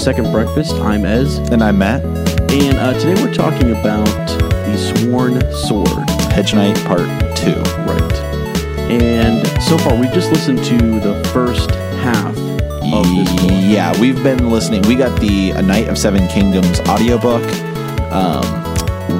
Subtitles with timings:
[0.00, 0.72] Second Breakfast.
[0.76, 2.02] I'm Ez, And I'm Matt.
[2.02, 6.08] and uh, today we're talking about the Sworn Sword.
[6.32, 7.00] Hedge Knight Part
[7.36, 7.52] 2.
[7.84, 8.12] Right.
[8.90, 11.70] And so far, we've just listened to the first
[12.02, 13.50] half of this book.
[13.50, 14.82] Yeah, we've been listening.
[14.82, 17.42] We got the A Knight of Seven Kingdoms audiobook,
[18.10, 18.44] um,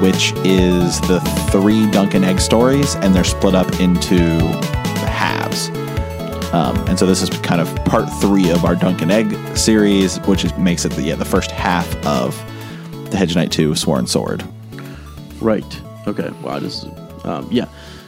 [0.01, 1.19] which is the
[1.51, 4.80] three Duncan Egg stories, and they're split up into.
[6.53, 10.43] Um, and so this is kind of part three of our Duncan Egg series, which
[10.43, 12.35] is, makes it the, yeah, the first half of
[13.09, 14.43] the Hedge Knight 2 Sworn Sword.
[15.39, 15.81] Right.
[16.07, 16.29] Okay.
[16.43, 16.59] Wow.
[16.59, 17.65] This is, um, yeah.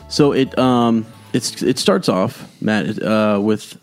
[0.09, 3.79] So it um it's it starts off Matt uh, with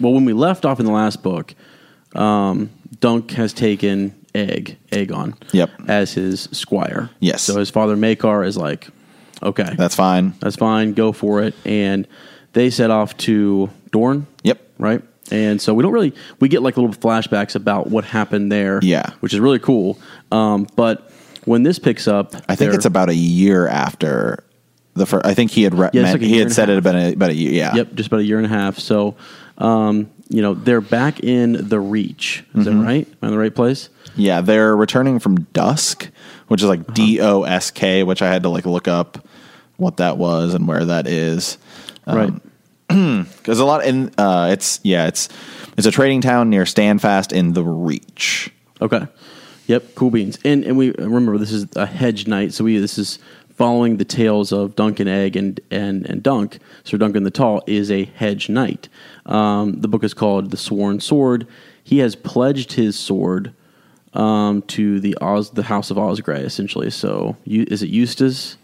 [0.00, 1.54] well when we left off in the last book,
[2.14, 5.70] um, Dunk has taken Egg Aegon Yep.
[5.88, 7.08] as his squire.
[7.20, 7.42] Yes.
[7.42, 8.88] So his father Maekar is like,
[9.42, 10.34] okay, That's fine.
[10.40, 12.06] that's fine, go for it, and
[12.52, 14.26] they set off to Dorne.
[14.42, 14.60] Yep.
[14.78, 15.02] Right.
[15.30, 18.80] And so we don't really we get like little flashbacks about what happened there.
[18.82, 19.10] Yeah.
[19.20, 19.98] Which is really cool.
[20.32, 21.10] Um, but
[21.44, 24.42] when this picks up, I think it's about a year after
[24.94, 25.24] the first.
[25.24, 27.34] I think he had re- Yeah, like he had said it about a, about a
[27.34, 27.52] year.
[27.52, 27.74] Yeah.
[27.76, 28.78] Yep, just about a year and a half.
[28.78, 29.14] So,
[29.58, 32.44] um, you know, they're back in the Reach.
[32.54, 32.78] Is Mm-hmm.
[32.80, 33.06] that right?
[33.08, 33.88] Am I in the right place?
[34.16, 36.08] Yeah, they're returning from Dusk,
[36.48, 36.92] which is like Uh-huh.
[36.94, 39.26] D O S K, which I had to like look up
[39.76, 41.56] what that was and where that is.
[42.06, 42.32] right.
[43.36, 45.28] Because a lot in uh, it's yeah, it's
[45.76, 48.50] it's a trading town near Standfast in the Reach.
[48.80, 49.06] Okay.
[49.66, 49.94] Yep.
[49.94, 50.38] Cool beans.
[50.44, 53.18] And and we remember this is a hedge knight, so we this is
[53.54, 56.58] following the tales of Duncan Egg and and and Dunk.
[56.84, 58.88] Sir Duncan the Tall is a hedge knight.
[59.26, 61.46] Um, the book is called The Sworn Sword.
[61.82, 63.54] He has pledged his sword
[64.14, 66.90] um, to the Oz, the House of Osgrey, essentially.
[66.90, 68.56] So, you, is it Eustace?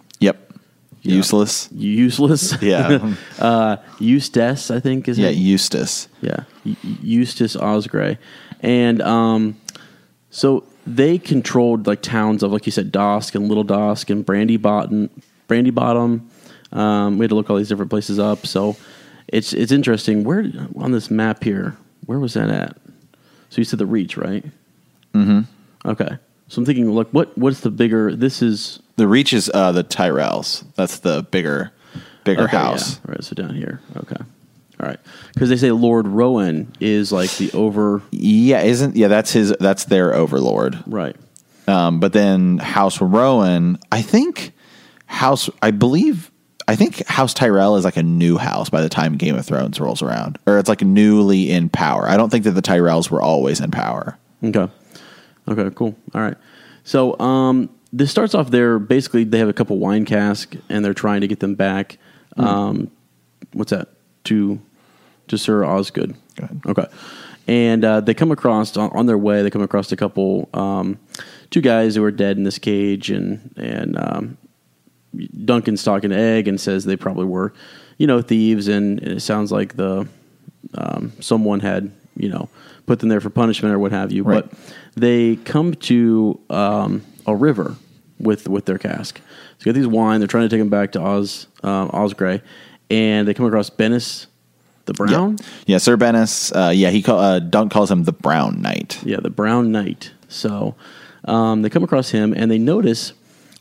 [1.03, 1.15] Yep.
[1.17, 1.69] Useless.
[1.73, 2.61] Useless.
[2.63, 3.15] Yeah.
[3.39, 5.23] uh, Eustace, I think is it?
[5.23, 5.37] yeah, it.
[5.37, 6.09] Eustace.
[6.21, 8.19] Yeah, Eu- Eustace Osgrey,
[8.61, 9.57] and um,
[10.31, 14.57] so they controlled like towns of like you said, Dosk and Little Dosk and Brandy
[14.59, 15.09] Bottom.
[15.49, 16.29] Brandy Bottom.
[16.73, 18.47] Um, we had to look all these different places up.
[18.47, 18.77] So
[19.29, 20.23] it's it's interesting.
[20.25, 20.45] Where
[20.77, 21.77] on this map here?
[22.07, 22.77] Where was that at?
[23.49, 24.45] So you said the Reach, right?
[25.15, 25.41] Mm-hmm.
[25.89, 26.19] Okay.
[26.49, 28.15] So I'm thinking, look, what what's the bigger?
[28.15, 30.63] This is The Reach is uh, the Tyrells.
[30.75, 31.73] That's the bigger
[32.25, 32.97] bigger Okay, house.
[32.97, 33.01] Yeah.
[33.09, 33.81] All right, so down here.
[33.97, 34.23] Okay.
[34.79, 35.01] All right.
[35.33, 38.03] Because they say Lord Rowan is like the over.
[38.11, 40.85] Yeah, isn't yeah, that's his that's their overlord.
[40.87, 41.17] Right.
[41.67, 44.53] Um, but then House Rowan, I think
[45.07, 46.31] House, I believe,
[46.69, 49.81] I think House Tyrell is like a new house by the time Game of Thrones
[49.81, 52.07] rolls around, or it's like newly in power.
[52.07, 54.19] I don't think that the Tyrells were always in power.
[54.45, 54.71] Okay.
[55.49, 55.97] Okay, cool.
[56.15, 56.37] All right.
[56.85, 58.79] So um, this starts off there.
[58.79, 61.99] Basically, they have a couple wine casks, and they're trying to get them back.
[62.37, 62.91] Um,
[63.53, 63.89] what's that?
[64.25, 64.61] To
[65.29, 66.15] to Sir Osgood.
[66.37, 66.61] Go ahead.
[66.67, 66.87] Okay.
[67.47, 69.43] And uh, they come across on, on their way.
[69.43, 70.99] They come across a couple, um,
[71.51, 74.39] two guys who are dead in this cage, and and um,
[75.45, 77.53] Duncan's talking to Egg and says they probably were,
[77.99, 80.07] you know, thieves, and it sounds like the
[80.75, 82.49] um, someone had, you know,
[82.87, 84.23] put them there for punishment or what have you.
[84.23, 84.49] Right.
[84.49, 84.59] But
[84.95, 87.77] they come to um, a river
[88.19, 89.19] with with their cask.
[89.19, 89.25] So
[89.59, 90.21] they got these wine.
[90.21, 92.43] They're trying to take them back to Oz um, Osgrey,
[92.91, 94.27] and they come across Bennis
[94.87, 95.37] the Brown.
[95.39, 99.01] Yeah, yeah Sir Bennis, uh, yeah, he call, uh, Dunk calls him the Brown Knight.
[99.05, 100.13] Yeah, the Brown Knight.
[100.29, 100.75] So
[101.25, 103.13] um, they come across him and they notice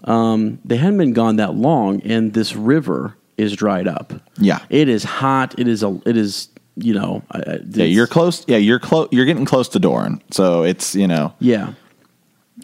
[0.06, 4.13] um, they hadn't been gone that long, and this river is dried up.
[4.38, 4.60] Yeah.
[4.69, 5.57] it is hot.
[5.60, 6.00] It is a.
[6.06, 7.21] It is you know.
[7.36, 8.45] Yeah, you're close.
[8.48, 9.10] Yeah, you're close.
[9.12, 11.33] You're getting close to Dorne, so it's you know.
[11.39, 11.74] Yeah.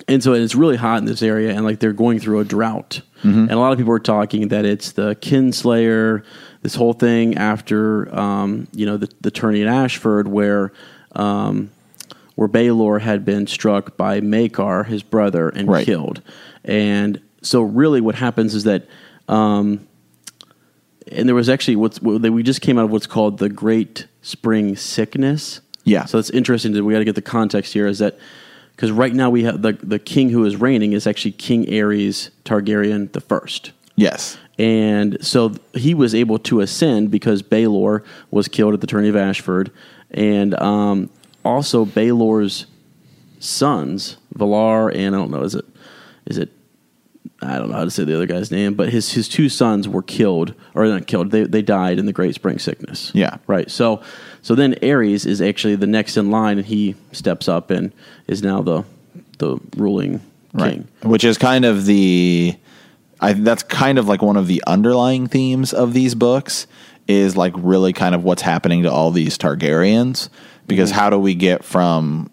[0.07, 3.01] And so it's really hot in this area, and like they're going through a drought.
[3.23, 6.23] And a lot of people are talking that it's the Kinslayer,
[6.61, 10.71] this whole thing after, um, you know, the, the tourney in Ashford, where
[11.13, 11.71] um,
[12.35, 15.85] where Baelor had been struck by Maekar, his brother, and Right.
[15.85, 16.21] killed.
[16.63, 18.85] And so, really, what happens is that,
[19.27, 19.87] um,
[21.11, 24.05] and there was actually what's what, we just came out of what's called the Great
[24.21, 25.61] Spring Sickness.
[25.83, 26.05] Yeah.
[26.05, 27.87] So that's interesting that we got to get the context here.
[27.87, 28.17] Is that
[28.75, 32.29] because right now we have the the king who is reigning is actually King Aerys
[32.43, 33.71] Targaryen the first.
[33.95, 34.37] Yes.
[34.57, 39.15] And so he was able to ascend because Baelor was killed at the tourney of
[39.15, 39.71] Ashford.
[40.11, 41.09] And um,
[41.43, 42.65] also Baelor's
[43.39, 45.65] sons, Valarr and I don't know, is it
[46.25, 46.49] is it
[47.41, 49.87] I don't know how to say the other guy's name, but his his two sons
[49.87, 51.31] were killed or not killed.
[51.31, 53.11] They they died in the Great Spring Sickness.
[53.13, 53.37] Yeah.
[53.47, 53.69] Right.
[53.69, 54.01] So
[54.45, 57.91] so then Aerys is actually the next in line and he steps up and
[58.27, 58.83] is now the
[59.39, 60.21] the ruling
[60.55, 60.87] king.
[61.01, 62.55] Which is kind of the
[63.19, 66.67] I that's kind of like one of the underlying themes of these books
[67.07, 70.29] is like really kind of what's happening to all these Targaryens
[70.67, 70.99] because Mm-hmm.
[70.99, 72.29] how do we get from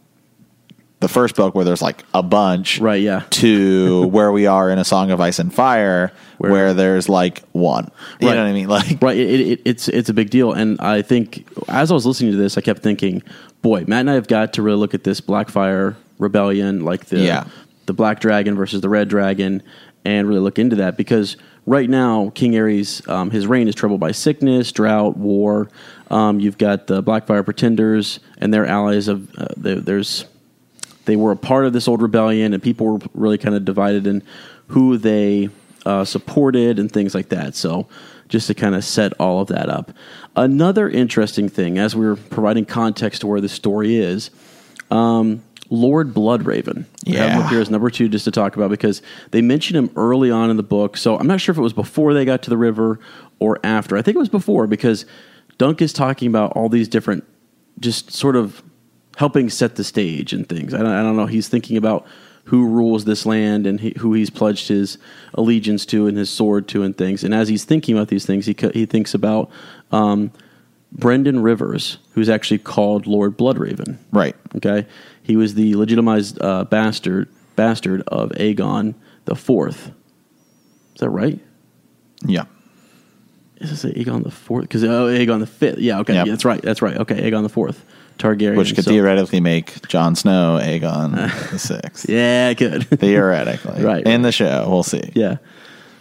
[1.01, 3.25] the first book where there's like a bunch Right, yeah.
[3.31, 6.13] to where we are in a Song of Ice and Fire
[6.43, 7.91] where, Where- there's like one.
[8.21, 8.35] You Right.
[8.35, 8.69] know what I mean?
[8.69, 9.17] Like Right.
[9.17, 12.39] It, it, it's it's a big deal, and I think as I was listening to
[12.39, 13.23] this, I kept thinking,
[13.63, 17.21] boy, Matt and I have got to really look at this Blackfire rebellion, like the
[17.21, 17.45] Yeah.
[17.87, 19.63] the Black Dragon versus the Red Dragon,
[20.05, 21.37] and really look into that because
[21.67, 25.69] right now King Aerys, um, his reign is troubled by sickness, drought, war.
[26.11, 30.25] Um, you've got the Blackfire Pretenders and their allies of uh, there, there's
[31.05, 34.07] they were a part of this old rebellion, and people were really kind of divided
[34.07, 34.23] in
[34.69, 35.49] who they
[35.87, 37.55] uh, supported and things like that.
[37.55, 37.87] So,
[38.29, 39.93] just to kind of set all of that up.
[40.37, 44.31] Another interesting thing, as we are providing context to where the story is,
[44.91, 46.85] um, Lord Bloodraven.
[47.07, 47.45] We have him Yeah.
[47.45, 49.01] up here as number two just to talk about because
[49.31, 50.97] they mentioned him early on in the book.
[50.97, 52.99] So I'm not sure if it was before they got to the river
[53.39, 53.97] or after.
[53.97, 55.07] I think it was before because
[55.59, 57.25] Dunk is talking about all these different,
[57.81, 58.63] just sort of
[59.17, 60.75] helping set the stage and things.
[60.75, 61.27] I don't, I don't know.
[61.27, 62.07] He's thinking about
[62.45, 64.99] who rules this land and he, who he's pledged his
[65.35, 67.23] allegiance to and his sword to and things.
[67.25, 69.51] And as he's thinking about these things, he he thinks about
[69.93, 70.33] um,
[70.97, 73.97] Brynden Rivers, who's actually called Lord Bloodraven.
[74.11, 74.37] right.
[74.57, 74.87] Okay,
[75.23, 79.91] he was the legitimized uh, bastard bastard of Aegon the Fourth.
[80.95, 81.39] Is that right?
[82.27, 82.45] Yeah.
[83.59, 84.63] Is this Aegon the Fourth?
[84.63, 85.79] Because oh, Aegon the Fifth.
[85.79, 86.27] Yeah, okay, Yep.
[86.27, 86.61] yeah, that's right.
[86.61, 86.97] That's right.
[86.99, 87.85] Okay, Aegon the Fourth,
[88.23, 88.57] Targaryen.
[88.57, 91.13] Which could So- theoretically make Jon Snow Aegon
[91.51, 92.09] the sixth.
[92.09, 92.87] Yeah, good.
[93.01, 93.83] Theoretically.
[93.83, 94.67] Right, In the show.
[94.69, 95.11] We'll see.
[95.15, 95.37] Yeah.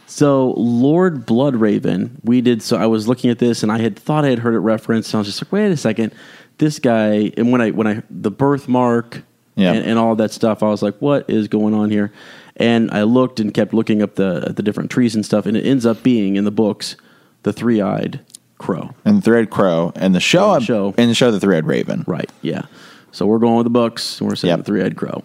[0.08, 2.62] So Lord Bloodraven, we did.
[2.62, 5.14] So I was looking at this, and I had thought I had heard it referenced.
[5.14, 6.14] And I was just like, wait a second,
[6.58, 7.32] this guy.
[7.38, 9.24] And when I when I the birthmark
[9.56, 9.72] Yeah.
[9.74, 12.12] and, and all that stuff, I was like, what is going on here?
[12.58, 15.56] And I looked and kept looking up the at the different trees and stuff, and
[15.56, 16.96] it ends up being in the books
[17.44, 18.20] the three eyed
[18.62, 18.92] crow.
[19.06, 19.92] And the Three-Eyed Crow.
[19.96, 20.94] And the show, On the show.
[20.98, 22.04] and the show, the Three-Eyed Raven.
[22.08, 22.30] Right.
[22.42, 22.64] Yeah.
[23.12, 24.60] So we're going with the books, and we're saying Yep.
[24.60, 25.22] the three eyed crow.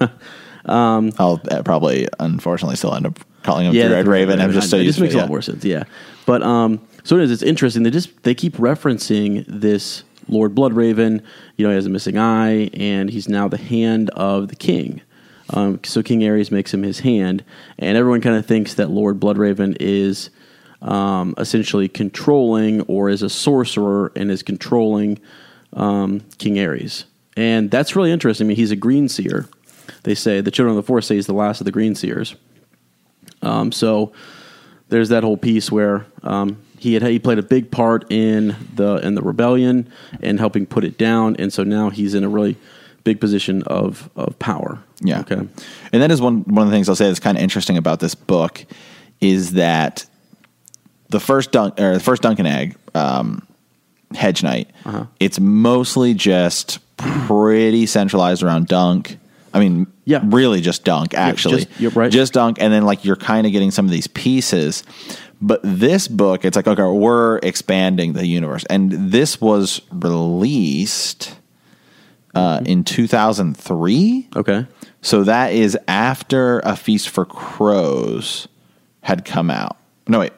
[0.66, 4.40] I'll uh, probably, unfortunately, still end up calling him the Three-Eyed Raven.
[4.40, 5.16] I'm just so it used just to makes it.
[5.16, 5.22] a yeah.
[5.22, 5.64] lot more sense.
[5.64, 5.84] Yeah,
[6.26, 7.30] but um, so it is.
[7.30, 7.84] It's interesting.
[7.84, 11.22] They just they keep referencing this Lord Bloodraven.
[11.56, 15.00] You know, he has a missing eye, and he's now the hand of the king.
[15.50, 17.42] Um, so King Aerys makes him his hand,
[17.78, 20.28] and everyone kind of thinks that Lord Bloodraven is
[20.82, 25.18] um, essentially controlling, or is a sorcerer and is controlling
[25.72, 27.04] um, King Aerys,
[27.36, 28.46] and that's really interesting.
[28.46, 29.48] I mean, he's a green seer.
[30.04, 32.36] They say the children of the forest say he's the last of the green seers.
[33.42, 34.12] Um, so
[34.88, 38.96] there's that whole piece where um, he had he played a big part in the
[38.96, 39.90] in the rebellion
[40.22, 42.56] and helping put it down, and so now he's in a really
[43.04, 44.78] big position of of power.
[45.00, 45.20] Yeah.
[45.20, 45.36] Okay.
[45.92, 48.00] And that is one one of the things I'll say that's kind of interesting about
[48.00, 48.64] this book
[49.20, 50.06] is that
[51.10, 53.42] the first dunk or the first Duncan egg, um,
[54.14, 55.04] Hedge Knight, Uh-huh.
[55.20, 59.18] it's mostly just pretty centralized around Dunk.
[59.54, 60.20] I mean, Yeah.
[60.24, 61.64] really just Dunk actually.
[61.64, 62.10] just- you're right.
[62.10, 64.82] Just Dunk, and then like you're kind of getting some of these pieces.
[65.40, 71.36] But this book, it's like okay, we're expanding the universe, and this was released
[72.34, 74.28] uh, in 2003.
[74.36, 74.66] Okay.
[75.00, 78.48] So that is after A Feast for Crows
[79.02, 79.76] had come out.
[80.06, 80.32] No, wait.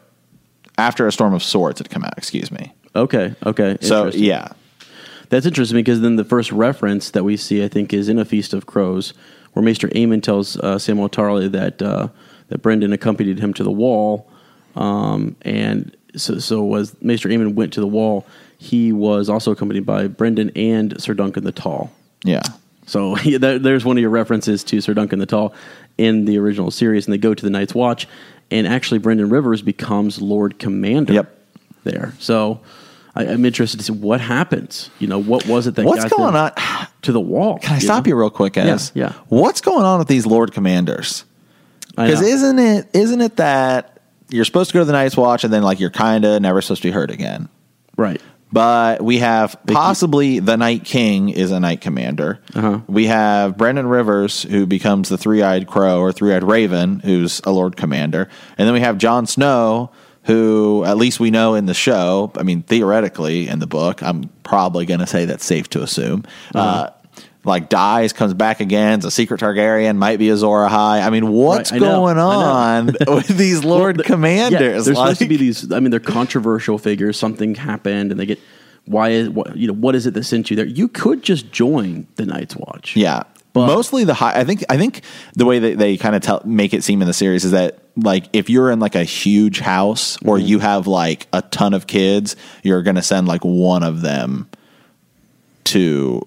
[0.79, 2.73] After A Storm of Swords had come out, excuse me.
[2.97, 3.35] Okay.
[3.45, 3.77] Okay.
[3.81, 4.53] So, yeah.
[5.31, 8.25] That's interesting because then the first reference that we see, I think, is in a
[8.25, 9.15] Feast of Crows,
[9.53, 12.09] where Maester Aemon tells uh, Samuel Tarly that uh,
[12.49, 14.29] that Brynden accompanied him to the wall,
[14.75, 18.27] um, and so so as Maester Aemon went to the wall,
[18.59, 21.93] he was also accompanied by Brynden and Sir Duncan the Tall.
[22.25, 22.43] Yeah.
[22.87, 25.55] So yeah, there, there's one of your references to Sir Duncan the Tall
[25.97, 28.09] in the original series, and they go to the Night's Watch,
[28.51, 31.13] and actually Brynden Rivers becomes Lord Commander.
[31.13, 31.37] Yep.
[31.83, 32.15] There.
[32.19, 32.61] So
[33.15, 34.91] I, I'm interested to see what happens.
[34.99, 36.53] You know, what was it that What's going on?
[37.03, 37.59] to the wall?
[37.59, 38.93] Can I stop you real quick, guys?
[38.95, 39.13] Yeah, yeah.
[39.29, 41.25] What's going on with these Lord Commanders?
[41.91, 45.53] Because isn't it isn't it that you're supposed to go to the Night's Watch and
[45.53, 47.49] then like you're kind of never supposed to be heard again?
[47.97, 48.21] right.
[48.53, 52.41] But we have possibly the Night King is a Night Commander.
[52.55, 52.81] Uh-huh.
[52.89, 57.41] We have Brandon Rivers, who becomes the Three Eyed Crow or Three Eyed Raven, who's
[57.45, 58.29] a Lord Commander.
[58.59, 59.93] And then we have Jon Snow,
[60.25, 64.25] who at least we know in the show, I mean, theoretically in the book, I'm
[64.43, 66.25] probably going to say that's safe to assume.
[66.55, 66.91] uh
[67.45, 68.99] like dies, comes back again.
[68.99, 71.03] It's a secret Targaryen, might be Azor Ahai.
[71.03, 74.61] I mean, what's Right, I going I on with these Lord the- Commanders?
[74.61, 75.73] Yeah, there's supposed to be these.
[75.73, 77.19] I mean, they're controversial figures.
[77.19, 78.39] Something happened, and they get
[78.87, 80.67] why is what you know what is it that sent you there?
[80.67, 82.95] You could just join the Night's Watch.
[82.97, 83.23] Yeah.
[83.53, 84.39] But- Mostly the high.
[84.39, 84.63] I think.
[84.69, 85.03] I think
[85.35, 87.79] the way that they kind of tell make it seem in the series is that
[87.97, 90.47] like if you're in like a huge house or Mm-hmm.
[90.47, 94.49] you have like a ton of kids, you're going to send like one of them
[95.65, 96.27] to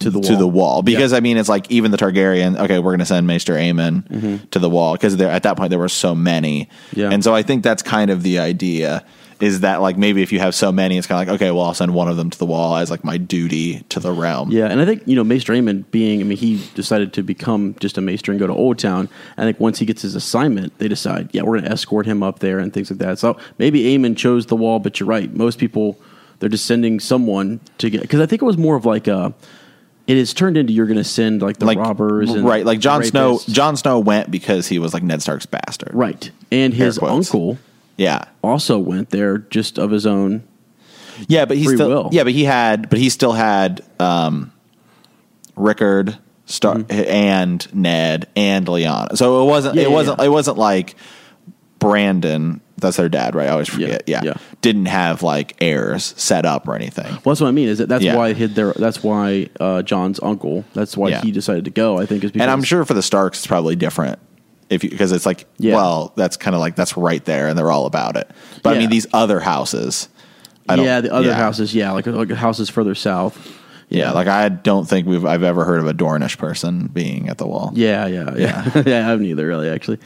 [0.00, 0.38] To the to wall.
[0.38, 2.58] the wall because I mean it's like even the Targaryen.
[2.58, 5.70] Okay, we're going to send Maester Aemon to the wall because there at that point
[5.70, 6.64] there were so many.
[6.66, 7.00] Mm-hmm.
[7.00, 7.10] Yeah.
[7.10, 9.04] and so I think that's kind of the idea.
[9.40, 11.64] Is that like maybe if you have so many, it's kind of like okay, well
[11.64, 14.52] I'll send one of them to the wall as like my duty to the realm.
[14.52, 16.20] Yeah, and I think you know Maester Aemon being.
[16.20, 19.08] I mean, he decided to become just a Maester and go to Old Town.
[19.36, 22.22] I think once he gets his assignment, they decide, yeah, we're going to escort him
[22.22, 23.18] up there and things like that.
[23.18, 25.34] So maybe Aemon chose the wall, but you're right.
[25.34, 25.98] Most people
[26.38, 29.34] they're just sending someone to get because I think it was more of like a.
[30.06, 32.66] It has turned into you're going to send like the like robbers, and right?
[32.66, 33.38] Like Jon Snow.
[33.48, 36.30] Jon Snow went because he was like Ned Stark's bastard, right?
[36.50, 37.58] And his uncle
[37.96, 40.42] Yeah, also went there just of his own.
[41.28, 42.08] yeah, but he Free still, will.
[42.12, 44.52] yeah, but he had, but he still had um,
[45.56, 47.10] Rickard, Star, Mm-hmm.
[47.10, 49.16] and Ned and Lyanna.
[49.16, 50.24] So it wasn't, Yeah, it yeah, wasn't, yeah.
[50.26, 50.96] it wasn't like
[51.78, 52.60] Brandon.
[52.82, 53.48] That's their dad, right?
[53.48, 54.02] I always forget.
[54.06, 54.56] Yeah, Yeah, yeah.
[54.60, 57.06] didn't have like heirs set up or anything.
[57.06, 57.68] Well, that's what I mean.
[57.68, 58.16] Is that that's Yeah.
[58.16, 58.72] why hid their.
[58.74, 60.64] That's why uh, Jon's uncle.
[60.74, 61.98] That's why he decided to go.
[61.98, 64.18] I think is because And I'm sure for the Starks, it's probably different.
[64.68, 67.86] If because it's like, well, that's kind of like that's right there, and they're all
[67.86, 68.30] about it.
[68.62, 70.08] But I mean, these other houses,
[70.68, 73.58] I don't- yeah, the other houses, yeah, like like houses further south.
[73.90, 77.36] Yeah, like I don't think we've I've ever heard of a Dornish person being at
[77.36, 77.72] the wall.
[77.74, 78.70] Yeah, yeah, yeah.
[78.86, 79.98] Yeah, I haven't either, really, actually.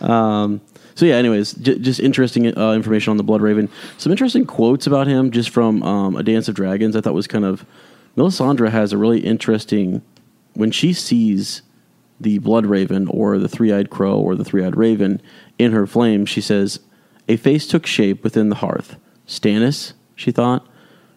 [0.00, 0.62] Um,
[0.94, 3.68] so yeah, anyways, j- just interesting uh, information on the Blood Raven.
[3.98, 6.94] Some interesting quotes about him, just from um, A Dance of Dragons.
[6.94, 7.64] I thought was kind of
[8.16, 10.02] Melisandre has a really interesting
[10.54, 11.62] when she sees
[12.20, 15.20] the Blood Raven or the Three Eyed Crow or the Three Eyed Raven
[15.58, 16.26] in her flame.
[16.26, 16.78] She says,
[17.28, 18.96] "A face took shape within the hearth.
[19.26, 20.66] Stannis," she thought,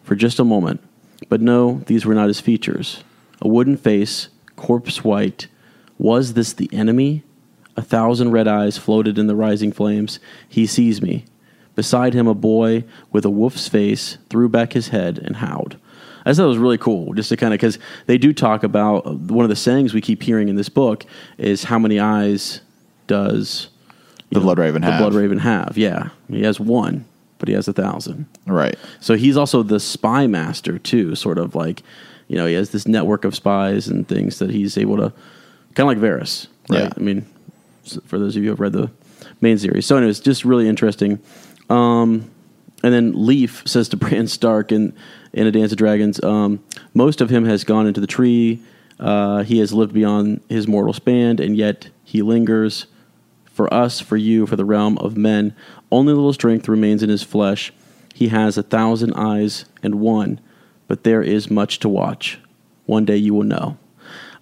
[0.03, 0.81] for just a moment.
[1.29, 3.03] But no, these were not his features.
[3.41, 5.47] A wooden face, corpse white.
[5.99, 7.23] Was this the enemy?
[7.77, 10.19] A thousand red eyes floated in the rising flames.
[10.49, 11.25] He sees me.
[11.75, 15.77] Beside him, a boy with a wolf's face threw back his head and howled.
[16.25, 19.05] I thought it was really cool, just to kind of because they do talk about
[19.05, 21.05] one of the sayings we keep hearing in this book
[21.37, 22.61] is how many eyes
[23.05, 23.69] does
[24.31, 24.99] The Blood Raven the have.
[24.99, 25.77] Blood Raven have?
[25.77, 27.05] Yeah, he has one,
[27.37, 28.25] but he has a thousand.
[28.45, 28.75] Right.
[28.99, 31.83] So he's also the spy master too, sort of like,
[32.27, 35.13] you know, he has this network of spies and things that he's able to,
[35.75, 36.79] kind of like Varys, right?
[36.79, 36.89] Yeah.
[36.97, 37.25] I mean,
[38.05, 38.91] for those of you who have read the
[39.41, 39.85] main series.
[39.85, 41.19] So anyways, just really interesting.
[41.69, 42.29] Um,
[42.83, 44.93] and then Leaf says to Bran Stark in
[45.33, 46.63] in A Dance of Dragons, um,
[46.93, 48.61] most of him has gone into the tree.
[48.99, 52.87] Uh, he has lived beyond his mortal span, and yet he lingers.
[53.45, 55.55] For us, for you, for the realm of men,
[55.91, 57.73] only a little strength remains in his flesh.
[58.13, 60.39] He has a thousand eyes and one,
[60.87, 62.39] but there is much to watch.
[62.85, 63.77] One day you will know.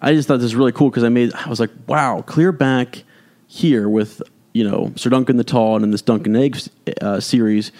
[0.02, 2.52] I just thought this was really cool because I made I was like, wow, clear
[2.52, 3.04] back
[3.46, 4.22] here with
[4.52, 6.58] you know Sir Duncan the Tall and in this Duncan Egg
[7.00, 7.72] uh, series,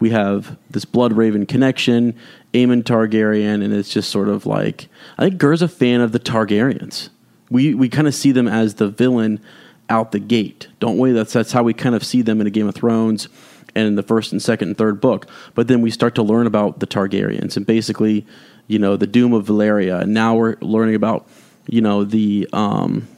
[0.00, 2.14] we have this Blood Raven connection,
[2.52, 4.88] Aemon Targaryen, and it's just sort of like
[5.18, 7.08] I think Gur's a fan of the Targaryens.
[7.50, 9.40] We we kind of see them as the villain
[9.88, 11.12] out the gate, don't we?
[11.12, 13.28] That's that's how we kind of see them in a Game of Thrones
[13.74, 15.26] and in the first and second and third book.
[15.54, 18.26] But then we start to learn about the Targaryens and basically,
[18.66, 20.02] you know, the doom of Valyria.
[20.02, 21.26] And now we're learning about,
[21.66, 23.08] you know, the um,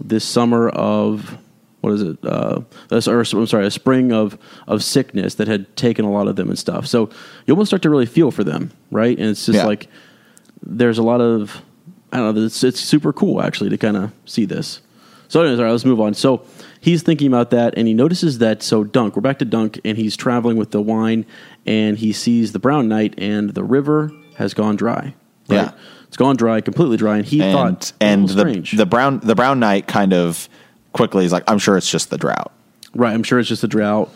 [0.00, 1.38] this summer of
[1.80, 2.18] what is it?
[2.24, 2.60] Uh,
[2.90, 6.48] or, I'm sorry, a spring of of sickness that had taken a lot of them
[6.48, 6.86] and stuff.
[6.86, 7.10] So
[7.46, 9.16] you almost start to really feel for them, right?
[9.18, 9.66] And it's just Yeah.
[9.66, 9.88] like
[10.62, 11.62] there's a lot of
[12.12, 12.44] I don't know.
[12.44, 14.80] It's, it's super cool actually to kind of see this.
[15.28, 16.12] So, anyways, all right, let's move on.
[16.14, 16.42] So
[16.80, 18.64] he's thinking about that, and he notices that.
[18.64, 21.24] So Dunk, we're back to Dunk, and he's traveling with the wine,
[21.66, 25.14] and he sees the Brown Knight, and the river has gone dry.
[25.48, 25.56] Right?
[25.56, 25.70] Yeah.
[26.08, 28.72] it's gone dry, completely dry, and he And thought, and the strange.
[28.72, 30.48] the brown the brown knight kind of
[30.92, 32.52] quickly he's like, I'm sure it's just the drought.
[32.94, 33.12] right?
[33.12, 34.10] I'm sure it's just a drought.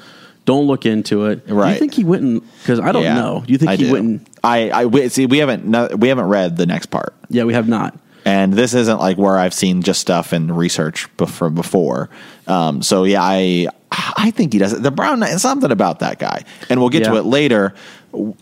[0.44, 1.46] Don't look into it.
[1.46, 3.42] Do you think he went and because I don't Yeah, know.
[3.46, 3.92] Do you think I he do.
[3.92, 7.14] went and I I we, see we haven't no, we haven't read the next part.
[7.30, 7.44] yeah?
[7.44, 7.98] We have not.
[8.26, 12.10] and this isn't like where I've seen just stuff and research bef- from before.
[12.46, 14.82] Um, so yeah, I I think he does it.
[14.82, 17.72] The Brown Knight, something about that guy, and we'll get to it later.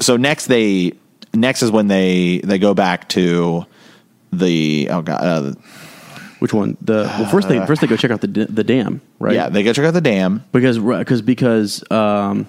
[0.00, 0.94] So next they
[1.32, 3.64] next is when they they go back to
[4.32, 5.52] the oh god uh,
[6.42, 6.76] Which one?
[6.80, 9.32] The well, first they first they go check out the d- the dam, right?
[9.34, 10.42] yeah they go check out the dam.
[10.50, 12.48] because because because um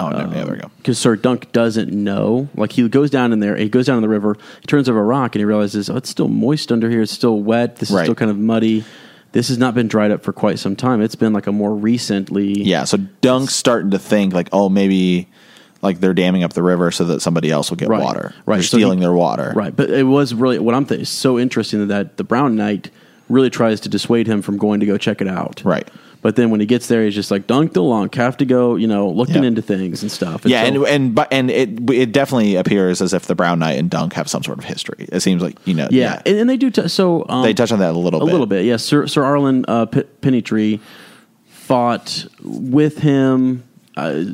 [0.00, 0.70] Oh no, yeah, there we go.
[0.78, 2.48] because Sir Dunk doesn't know.
[2.56, 4.98] Like he goes down in there, he goes down in the river, he turns over
[4.98, 7.02] a rock, and he realizes, oh, it's still moist under here.
[7.02, 7.76] It's still wet.
[7.76, 8.04] This is Right.
[8.06, 8.84] still kind of muddy.
[9.32, 11.00] This has not been dried up for quite some time.
[11.02, 12.62] It's been like a more recently.
[12.64, 15.28] Yeah, so Dunk's starting to think like, oh, maybe
[15.82, 18.32] like they're damming up the river so that somebody else will get Right, water.
[18.46, 18.56] right.
[18.56, 19.52] They're So he- stealing their water.
[19.54, 22.90] Right, but it was really what I'm thinking so interesting that the Brown Knight
[23.32, 25.62] really tries to dissuade him from going to go check it out.
[25.64, 25.88] Right.
[26.20, 28.76] But then when he gets there, he's just like, "Dunk the lunk, have to go,
[28.76, 29.44] you know, looking Yep.
[29.44, 33.12] into things and stuff." Yeah, so- and and but and it it definitely appears as
[33.12, 35.06] if the Brown Knight and Dunk have some sort of history.
[35.10, 35.88] It seems like you know.
[35.90, 36.70] yeah, And, and they do.
[36.70, 38.30] T- so um, they touch on that a little a bit.
[38.30, 38.64] little bit.
[38.64, 40.78] Yeah, Sir Sir Arlen uh, P- Pennytree
[41.48, 43.64] fought with him.
[43.96, 44.24] Uh,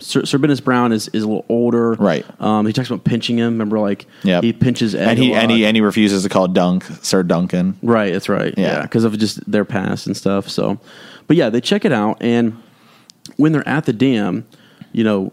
[0.00, 2.26] Sir, Sir Bennis Brown is, is a little older, Right.
[2.40, 3.52] Um, he talks about pinching him.
[3.52, 6.84] Remember, like he pinches Ed and he and he and he refuses to call Dunk
[7.02, 7.78] Sir Duncan.
[7.82, 8.52] Right, that's right.
[8.56, 8.64] Yeah.
[8.78, 10.48] Yeah, because of just their past and stuff.
[10.48, 10.80] So,
[11.28, 12.60] but yeah, they check it out, and
[13.36, 14.44] when they're at the dam,
[14.92, 15.32] you know,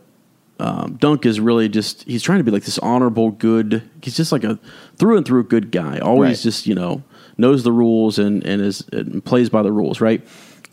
[0.59, 3.81] um, Dunk is really just he's trying to be like this honorable, good.
[4.03, 4.59] He's just like a
[4.97, 5.97] through and through good guy.
[5.97, 6.43] Always Right.
[6.43, 7.01] just you know
[7.37, 10.21] knows the rules and and is and plays by the rules, right?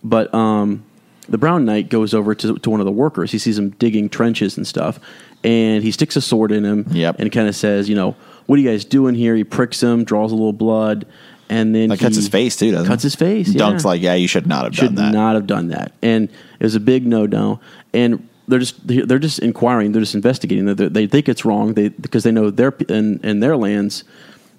[0.05, 0.85] But um,
[1.29, 3.33] the Brown Knight goes over to to one of the workers.
[3.33, 4.99] He sees him digging trenches and stuff,
[5.45, 6.87] and he sticks a sword in him.
[6.91, 7.21] Yep.
[7.21, 8.17] and kind of says, you know,
[8.47, 9.35] what are you guys doing here?
[9.37, 11.07] He pricks him, draws a little blood.
[11.51, 13.07] And then Like cuts his face too, doesn't cuts he?
[13.07, 13.55] his face.
[13.55, 15.13] Dunk's like, yeah, you should not have should done that.
[15.15, 16.29] not have done that, and
[16.61, 17.59] it was a big no no.
[17.95, 20.67] And they're just they're just inquiring, they're just investigating.
[20.67, 24.05] They, they think it's wrong, they because they know their in, in their lands,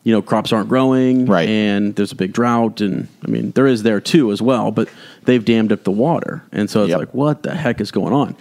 [0.04, 1.48] you know, crops aren't growing, Right.
[1.48, 4.90] And there's a big drought, and I mean there is there too as well, but
[5.30, 7.00] they've dammed up the water, and so it's Yep.
[7.00, 8.36] like what the heck is going on?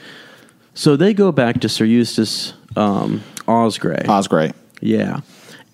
[0.75, 4.05] So they go back to Sir Eustace um, Osgrey.
[4.07, 4.53] Osgrey.
[4.81, 5.21] Yeah.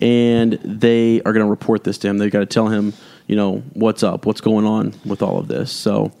[0.01, 2.17] And they are going to report this to him.
[2.17, 2.93] They've got to tell him,
[3.27, 5.71] you know, what's up, what's going on with all of this.
[5.71, 6.11] So,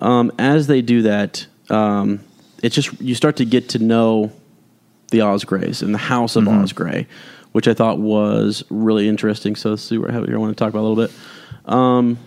[0.00, 2.20] um, as they do that, um,
[2.62, 4.32] it's just you start to get to know
[5.12, 7.06] the Osgreys and the House of Osgrey,
[7.52, 9.56] which I thought was really interesting.
[9.56, 10.34] So, let's see what I have here.
[10.34, 11.12] I want to talk about a little bit.
[11.72, 12.18] Um,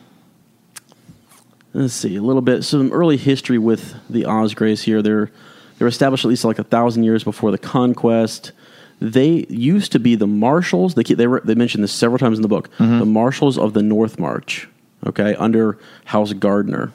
[1.74, 5.02] let's see a little bit some early history with the Osgreys here.
[5.02, 5.32] They're
[5.78, 8.52] they were established at least like a thousand years before the conquest.
[9.00, 10.94] They used to be the marshals.
[10.96, 12.70] They they were, they mentioned this several times in the book.
[13.00, 14.70] The marshals of the North March.
[15.06, 16.94] Okay, under House Gardner,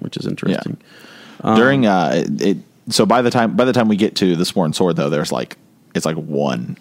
[0.00, 0.76] which is interesting.
[1.56, 2.58] During uh, it,
[2.90, 5.32] so by the time by the time we get to the Sworn Sword though, there's
[5.32, 5.56] like
[5.94, 6.76] it's like one.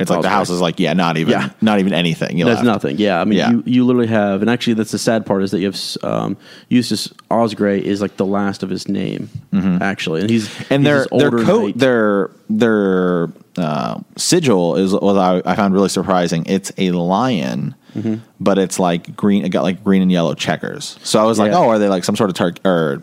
[0.00, 1.50] It's like the house is like yeah, not even Yeah.
[1.60, 2.36] not even anything.
[2.36, 2.66] You That's left.
[2.66, 2.98] nothing.
[2.98, 3.50] Yeah, I mean, Yeah.
[3.52, 6.36] you, you literally have, and actually, that's the sad part is that you have um,
[6.68, 10.74] Eustace Osgrey is like the last of his name, actually, and he's Mm-hmm.
[10.74, 11.78] and he's their their older coat knight.
[11.78, 13.28] their their
[13.58, 16.46] uh, sigil is what I, I found really surprising.
[16.46, 18.14] It's a lion, Mm-hmm.
[18.40, 19.44] but it's like green.
[19.44, 20.98] It got like green and yellow checkers.
[21.04, 21.58] So I was like, Yeah.
[21.58, 23.02] oh, are they like some sort of Tar- or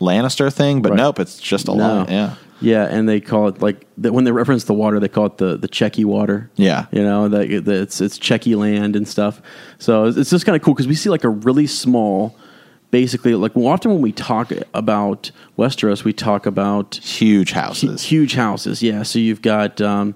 [0.00, 0.82] Lannister thing?
[0.82, 0.96] But Right.
[0.96, 2.06] nope, it's just a lion.
[2.10, 2.34] Yeah,
[2.64, 5.38] Yeah, and they call it like the, when they reference the water, they call it
[5.38, 6.50] the the Chequy water.
[6.56, 6.86] Yeah.
[6.92, 9.40] you know that it's it's Chequy land and stuff.
[9.78, 12.36] So it's, it's just kind of cool because we see like a really small,
[12.90, 18.02] basically like well, often when we talk about Westeros, we talk about huge hu- houses.
[18.02, 18.82] huge houses.
[18.82, 19.80] Yeah, so you've got.
[19.80, 20.14] Um,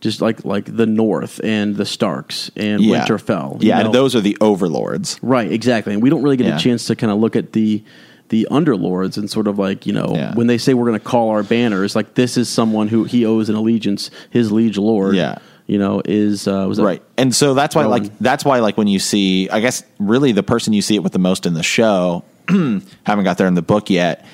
[0.00, 3.04] just like like the North and the Starks and yeah.
[3.04, 3.84] Winterfell, Yeah, know?
[3.84, 5.18] and those are the overlords.
[5.20, 5.92] Right, exactly.
[5.92, 6.56] And we don't really get Yeah.
[6.56, 7.84] a chance to kind of look at the
[8.30, 10.34] the underlords and sort of like, you know, Yeah.
[10.34, 13.24] when they say we're going to call our banners, like this is someone who he
[13.26, 15.14] owes an allegiance, his liege lord.
[15.14, 15.38] Yeah.
[15.66, 18.02] You know, is uh was that right and so that's why Rowan.
[18.02, 21.02] like that's why like when you see i guess really the person you see it
[21.04, 24.26] with the most in the show haven't got there in the book yet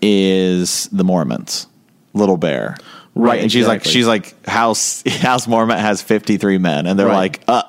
[0.00, 1.66] is the Mormonts
[2.12, 2.76] little bear
[3.14, 7.06] right, Right, and she's like she's like house house Mormont has 53 men and they're
[7.06, 7.16] Right.
[7.16, 7.62] like uh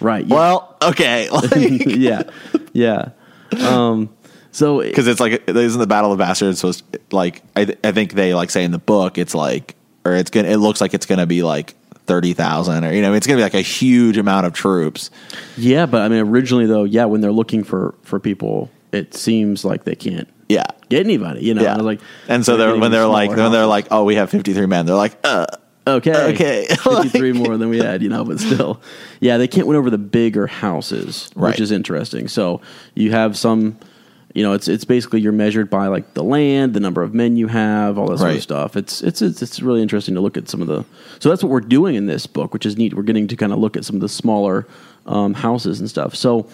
[0.00, 0.26] Right.
[0.26, 0.34] Yeah.
[0.34, 2.22] well okay yeah.
[2.74, 3.10] Yeah.
[3.58, 4.10] Um
[4.56, 8.12] so because it's like isn't the battle of bastards was like I, th- I think
[8.14, 11.06] they like say in the book it's like or it's gonna it looks like it's
[11.06, 11.74] gonna be like
[12.06, 15.10] 30,000 or you know it's gonna be like a huge amount of troops
[15.56, 19.64] yeah, but I mean originally though, yeah, when they're looking for for people, it seems
[19.64, 21.62] like they can't yeah get anybody, you know.
[21.62, 24.30] Yeah, And like and so they're when they're like when they're like, oh, we have
[24.30, 24.86] fifty three men.
[24.86, 25.46] They're like, uh,
[25.88, 26.32] Okay.
[26.34, 26.66] Okay.
[26.80, 28.80] 53 more than we had, you know, but still.
[29.20, 31.50] Yeah, they can't win over the bigger houses, Right.
[31.50, 32.26] which is interesting.
[32.26, 32.60] So
[32.96, 33.78] you have some,
[34.36, 37.38] you know, it's it's basically you're measured by like the land, the number of men
[37.38, 38.76] you have, all that sort of stuff.
[38.76, 40.84] It's, it's it's it's really interesting to look at some of the.
[41.20, 42.92] So that's what we're doing in this book, which is neat.
[42.92, 44.68] We're getting to kind of look at some of the smaller
[45.06, 46.14] um, houses and stuff.
[46.14, 46.50] So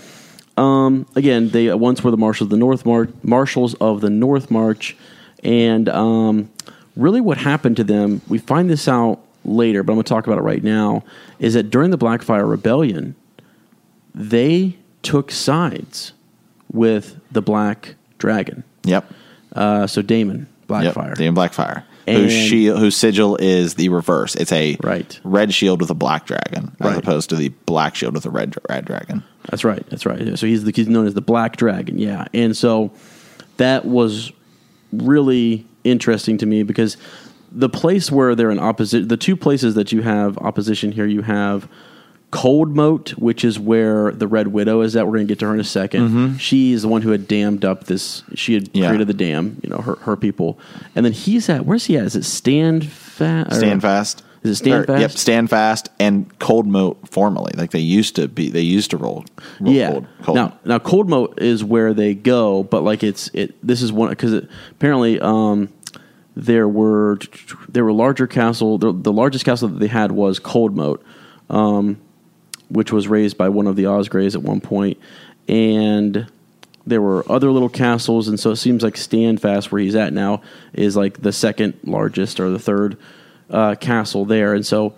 [0.56, 4.10] um, again, they uh, once were the marshals of the North Mar- marshals of the
[4.10, 4.96] North March,
[5.42, 6.52] and um,
[6.94, 8.20] really what happened to them.
[8.28, 11.02] We find this out later, but I'm going to talk about it right now.
[11.40, 13.16] Is that during the Blackfire Rebellion,
[14.14, 16.12] they took sides
[16.72, 18.64] with the Black Dragon.
[18.84, 19.12] Yep.
[19.54, 20.94] Uh, so Daemon Yep.
[20.94, 21.14] Blackfire.
[21.16, 21.82] Daemon Blackfire.
[22.06, 24.34] And- whose shield, whose sigil is the reverse.
[24.34, 25.20] It's a Right.
[25.22, 26.98] red shield with a black dragon, as Right.
[26.98, 29.22] opposed to the black shield with a red red dragon.
[29.50, 29.84] That's right.
[29.88, 30.36] That's right.
[30.38, 31.98] So he's the, he's known as the Black Dragon.
[31.98, 32.90] Yeah, and so
[33.56, 34.32] that was
[34.92, 36.96] really interesting to me because
[37.50, 41.22] the place where they're in opposition, the two places that you have opposition here, you
[41.22, 41.68] have
[42.32, 45.06] Cold Moat, which is where the Red Widow is at.
[45.06, 47.64] We're going to get to her in a 2nd She's the one who had dammed
[47.64, 48.24] up this.
[48.34, 48.88] She had Yeah.
[48.88, 49.58] created the dam.
[49.62, 50.58] You know, her her people,
[50.96, 51.64] and then he's at.
[51.66, 52.04] Where's he at?
[52.06, 53.54] Is it Stand Fast?
[53.56, 54.24] Stand fast.
[54.42, 57.52] Is it Stand Or- Yep, stand fast and cold moat formerly.
[57.56, 58.50] Like they used to be.
[58.50, 59.24] They used to roll.
[59.60, 59.90] roll yeah.
[59.92, 60.36] Cold, cold.
[60.36, 63.54] Now, now cold moat is where they go, but like it's it.
[63.64, 64.32] This is one because
[64.70, 65.68] apparently um,
[66.34, 67.18] there were
[67.68, 68.78] there were larger castle.
[68.78, 71.04] The, the largest castle that they had was cold moat,
[71.50, 71.98] um,
[72.72, 74.98] which was raised by one of the Osgreys at one point,
[75.48, 76.26] and
[76.86, 80.42] there were other little castles, and so it seems like Standfast, where he's at now,
[80.72, 82.96] is like the second largest or the third
[83.50, 84.94] uh, castle there, and so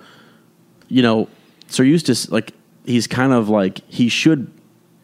[0.88, 1.28] you know,
[1.68, 2.52] Sir Eustace, like
[2.84, 4.50] he's kind of like he should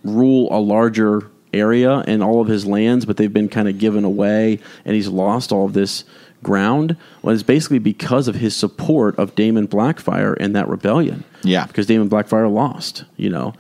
[0.05, 4.05] rule a larger area and all of his lands, but they've been kind of given
[4.05, 6.05] away, and he's lost all of this
[6.43, 6.97] ground.
[7.23, 11.25] was basically because of his support of Daemon Blackfire and that rebellion.
[11.43, 11.67] Yeah.
[11.67, 13.55] because Daemon Blackfire lost, you know,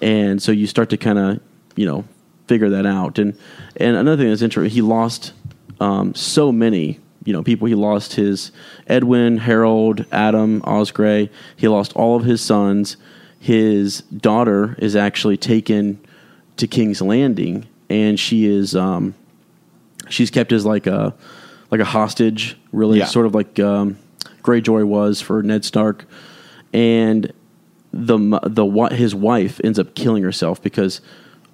[0.00, 1.40] and so you start to kind of,
[1.74, 2.04] you know,
[2.46, 3.18] figure that out.
[3.18, 3.36] And
[3.76, 5.32] and another thing that's interesting, he lost
[5.80, 7.00] um, so many.
[7.24, 7.66] You know, people.
[7.66, 8.52] He lost his
[8.86, 11.28] Edwin, Harold, Adam, Osgrey.
[11.56, 12.96] He lost all of his sons.
[13.40, 15.98] His daughter is actually taken
[16.56, 19.16] to King's Landing, and she is um,
[20.08, 21.14] she's kept as like a
[21.70, 23.06] like a hostage, really, Yeah.
[23.06, 23.98] sort of like um,
[24.42, 26.04] Greyjoy was for Ned Stark,
[26.72, 27.32] and
[27.92, 31.00] the the his wife ends up killing herself because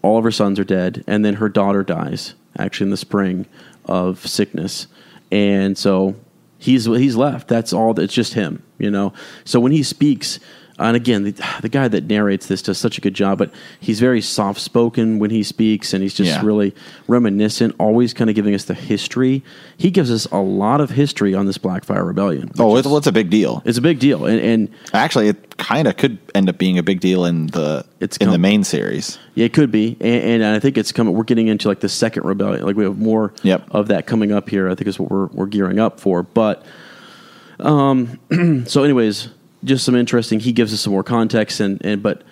[0.02, 3.46] all of her sons are dead, and then her daughter dies actually in the spring
[3.86, 4.86] of sickness,
[5.30, 6.14] and so
[6.58, 7.48] he's he's left.
[7.48, 7.98] That's all.
[7.98, 9.12] It's just him, you know.
[9.44, 10.38] So when he speaks.
[10.78, 14.00] And again, the, the guy that narrates this does such a good job, but he's
[14.00, 16.44] very soft spoken when he speaks, and he's just Yeah.
[16.44, 16.74] really
[17.06, 19.44] reminiscent, always kind of giving us the history.
[19.76, 22.50] He gives us a lot of history on this Blackfire Rebellion.
[22.58, 23.62] oh, is- it's, well, it's a big deal.
[23.64, 26.82] it's a big deal, and, and Actually, it kind of could end up being a
[26.82, 29.18] big deal in the It's in the main series.
[29.34, 31.14] Yeah, it could be, and, and I think it's coming.
[31.14, 32.64] We're getting into like the second rebellion.
[32.64, 33.68] Like we have more Yep.
[33.70, 34.68] of that coming up here.
[34.68, 36.22] I think is what we're we're gearing up for.
[36.22, 36.64] But,
[37.60, 38.18] um,
[38.66, 39.28] so anyways,
[39.64, 40.40] just some interesting.
[40.40, 42.22] He gives us some more context, and and but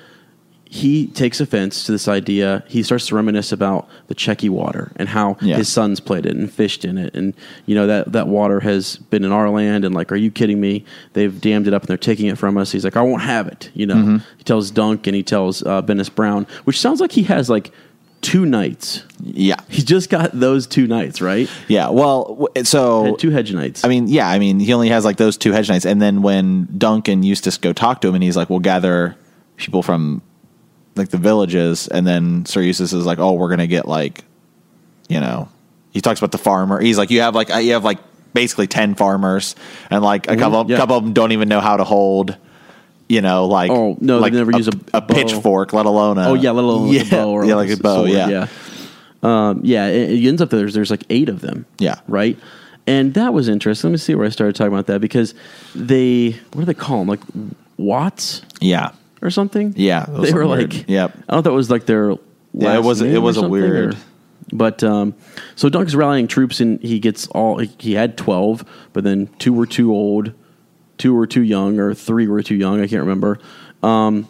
[0.72, 2.62] he takes offense to this idea.
[2.68, 5.56] He starts to reminisce about the Chequy water and how Yeah.
[5.56, 7.34] his sons played it and fished in it, and
[7.66, 9.84] you know that that water has been in our land.
[9.84, 10.84] And like, are you kidding me?
[11.14, 12.70] They've dammed it up and they're taking it from us.
[12.70, 13.70] He's like, I won't have it.
[13.74, 14.16] You know, Mm-hmm.
[14.38, 17.72] he tells Dunk and he tells uh, Bennis Brown, which sounds like he has like
[18.22, 19.04] two knights.
[19.22, 21.48] Yeah, He's just got those two knights, right?
[21.68, 21.88] yeah.
[21.88, 23.84] Well, w- so Had two hedge knights.
[23.84, 26.22] I mean, yeah, I mean, he only has like those two hedge knights, and then
[26.22, 29.16] when Dunk and Eustace go talk to him, and he's like, "We'll gather
[29.56, 30.22] people from
[30.96, 34.24] like the villages," and then Sir Eustace is like, "Oh, we're gonna get like,
[35.08, 35.48] you know,"
[35.90, 36.80] he talks about the farmer.
[36.80, 37.98] He's like, "You have like uh, you have like
[38.34, 39.56] basically ten farmers,
[39.90, 40.40] and like a mm-hmm.
[40.40, 40.76] couple yeah.
[40.76, 42.36] couple of them don't even know how to hold."
[43.10, 45.14] You know, like Oh, no, they like never use a a bow.
[45.14, 47.72] pitchfach, let alone a oh yeah, let alone yeah, a bow or yeah, like, a
[47.72, 48.46] a bow, sword, yeah, yeah.
[49.22, 51.66] Um, yeah, it, it ends up there's there's like eight of them.
[51.78, 51.96] Yeah.
[52.08, 52.38] right.
[52.86, 53.90] And that was interesting.
[53.90, 55.34] Let me see where I started talking about that because
[55.74, 57.20] they what do they call them like
[57.76, 58.92] watts yeah.
[59.22, 59.74] or something?
[59.76, 60.72] Yeah, they were weird.
[60.74, 61.18] like Yep.
[61.28, 62.10] I don't know it was like their
[62.52, 63.98] Yeah, it was- it was a weird- or-
[64.52, 65.14] but um,
[65.54, 69.52] so Dunk's rallying troops and he gets all he, he had twelve, but then two
[69.52, 70.32] were too old,
[71.00, 72.80] two were too young, or three were too young.
[72.80, 73.40] I can't remember.
[73.82, 74.28] Um,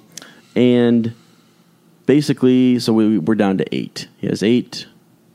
[0.54, 1.14] and
[2.06, 4.08] basically, so we, we're down to eight.
[4.18, 4.86] He has eight,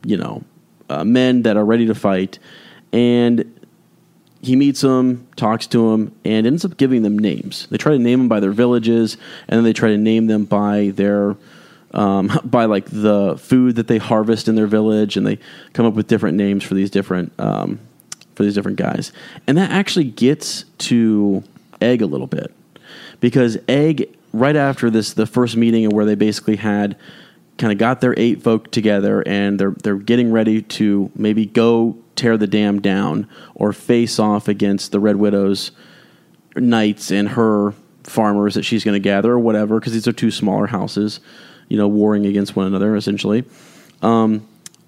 [0.03, 0.43] you know,
[0.89, 2.39] uh, men that are ready to fight,
[2.91, 3.51] and
[4.41, 7.67] he meets them, talks to them, and ends up giving them names.
[7.69, 9.17] They try to name them by their villages,
[9.47, 11.35] and then they try to name them by their
[11.93, 15.39] um, by like the food that they harvest in their village, and they
[15.73, 17.79] come up with different names for these different um,
[18.35, 19.11] for these different guys.
[19.47, 21.43] And that actually gets to
[21.81, 22.53] Egg a little bit
[23.19, 26.97] because Egg right after this the first meeting where they basically had
[27.57, 31.97] kind of got their eight folk together and they're they're getting ready to maybe go
[32.15, 35.71] tear the dam down or face off against the Red Widows
[36.55, 40.31] knights and her farmers that she's going to gather or whatever because these are two
[40.31, 41.19] smaller houses,
[41.69, 43.43] you know, warring against one another essentially.
[44.01, 44.47] Um,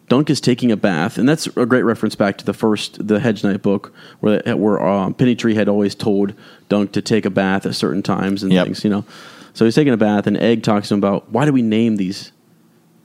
[0.09, 3.19] Dunk is taking a bath, and that's a great reference back to the first the
[3.19, 6.33] Hedge Knight book, where where um, Pennytree had always told
[6.69, 8.65] Dunk to take a bath at certain times and Yep.
[8.65, 9.03] things, you know.
[9.53, 11.97] So he's taking a bath, and Egg talks to him about why do we name
[11.97, 12.31] these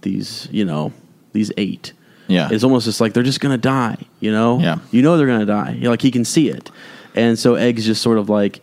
[0.03, 0.93] these you know
[1.33, 1.93] these eight.
[2.29, 2.49] Yeah.
[2.51, 4.59] it's almost just like they're just gonna die, you know.
[4.61, 4.79] Yeah.
[4.91, 5.77] you know they're gonna die.
[5.79, 6.71] You're like he can see it,
[7.17, 8.61] and so Egg's just sort of like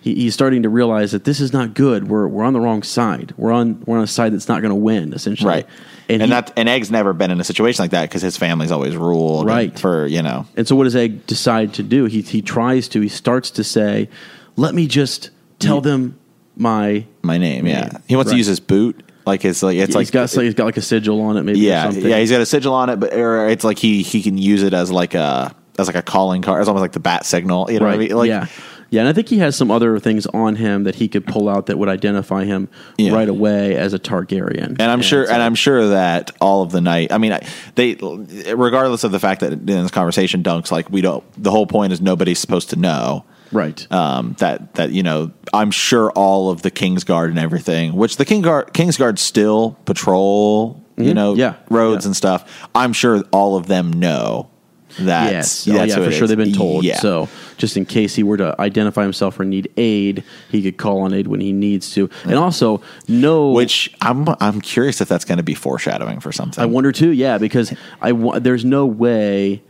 [0.00, 2.08] he, he's starting to realize that this is not good.
[2.08, 3.34] We're we're on the wrong side.
[3.36, 5.48] We're on we're on a side that's not going to win essentially.
[5.50, 5.66] Right.
[6.08, 8.70] And, he- that and Egg's never been in a situation like that because his family's
[8.70, 9.78] always ruled Right.
[9.78, 12.04] for you know And so, what does Egg decide to do?
[12.06, 13.00] He he tries to.
[13.00, 14.08] He starts to say,
[14.56, 16.18] "Let me just tell them
[16.56, 17.66] my." my name.
[17.66, 18.02] Yeah, Name.
[18.06, 19.02] he wants to use his boot.
[19.26, 21.42] Like it's like it's he's like got so he's got like a sigil on it,
[21.44, 21.58] maybe.
[21.60, 22.10] or yeah something.
[22.10, 24.62] yeah he's got a sigil on it, but or it's like he he can use
[24.62, 26.60] it as like a as like a calling card.
[26.60, 27.70] It's almost like the bat signal.
[27.70, 27.92] You know right.
[27.96, 28.16] what I mean?
[28.16, 28.46] Like yeah,
[28.94, 29.00] yeah.
[29.00, 31.66] And I think he has some other things on him that he could pull out
[31.66, 33.12] that would identify him Yeah.
[33.12, 34.76] right away as a Targaryen.
[34.78, 37.12] And I'm sure, so- and I'm sure that all of the night.
[37.12, 37.94] I mean, I, they,
[38.54, 41.24] regardless of the fact that in this conversation, Dunk's like we don't.
[41.42, 43.24] The whole point is nobody's supposed to know.
[43.52, 43.86] right.
[43.92, 48.24] Um, that that you know, I'm sure all of the Kingsguard and everything, which the
[48.24, 51.40] Kingsguard Kingsguard still patrol, you know, Mm-hmm.
[51.40, 51.54] Yeah.
[51.70, 52.08] roads Yeah.
[52.08, 52.68] and stuff.
[52.74, 54.48] I'm sure all of them know
[54.98, 55.32] that.
[55.32, 55.66] yes.
[55.68, 56.84] Oh, yeah, for sure they've been told.
[56.84, 56.98] Yeah.
[57.00, 61.00] So just in case he were to identify himself or need aid, he could call
[61.02, 62.10] on aid when he needs to.
[62.24, 66.62] And also know which I'm I'm curious if that's going to be foreshadowing for something.
[66.62, 69.62] I wonder too, yeah, because I there's no way.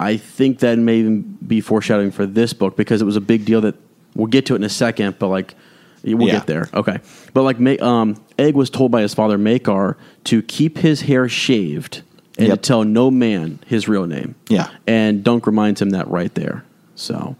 [0.00, 3.44] I think that may even be foreshadowing for this book because it was a big
[3.44, 3.76] deal that
[4.16, 5.54] we'll get to it in a second, but like
[6.02, 6.32] we'll Yeah.
[6.38, 6.68] get there.
[6.74, 6.98] Okay,
[7.32, 9.94] but like um, Egg was told by his father Maekar
[10.24, 12.02] to keep his hair shaved
[12.38, 12.62] and Yep.
[12.62, 14.34] to tell no man his real name.
[14.48, 14.70] Yeah.
[14.88, 16.64] and Dunk reminds him that right there.
[17.02, 17.36] So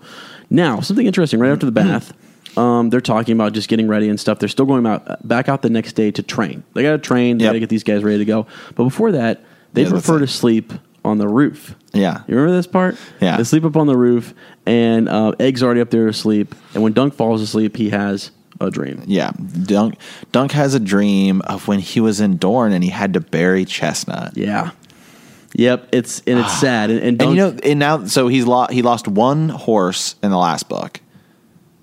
[0.50, 1.40] now something interesting.
[1.40, 2.12] Right after the bath.
[2.54, 4.38] Um, they're talking about just getting ready and stuff.
[4.38, 6.64] They're still going out back out the next day to train.
[6.74, 7.38] They got to train.
[7.38, 7.48] They Yep.
[7.48, 8.46] got to get these guys ready to go.
[8.74, 10.20] But before that, they Yeah, that's prefer it.
[10.20, 10.72] to sleep
[11.02, 11.74] on the roof.
[11.94, 12.20] Yeah.
[12.28, 12.96] You remember this part?
[13.22, 13.38] Yeah.
[13.38, 14.34] They sleep up on the roof,
[14.66, 16.54] and uh, Egg's already up there asleep.
[16.74, 19.02] And when Dunk falls asleep, he has a dream.
[19.06, 19.32] Yeah,
[19.64, 19.94] Dunk
[20.30, 23.64] Dunk has a dream of when he was in Dorne and he had to bury
[23.64, 24.36] Chestnut.
[24.36, 24.72] Yeah.
[25.54, 25.88] Yep.
[25.92, 26.90] It's and it's sad.
[26.90, 30.30] And, and, And you know, and now so he's lo- he lost one horse in
[30.30, 31.00] the last book.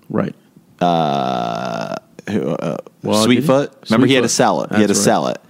[0.08, 0.34] right?
[0.80, 3.72] Who, uh, Well, Sweetfoot.
[3.90, 4.30] Remember, he had to Sweetfoot.
[4.30, 4.70] sell it.
[4.70, 5.04] He had to That's right.
[5.04, 5.40] sell it,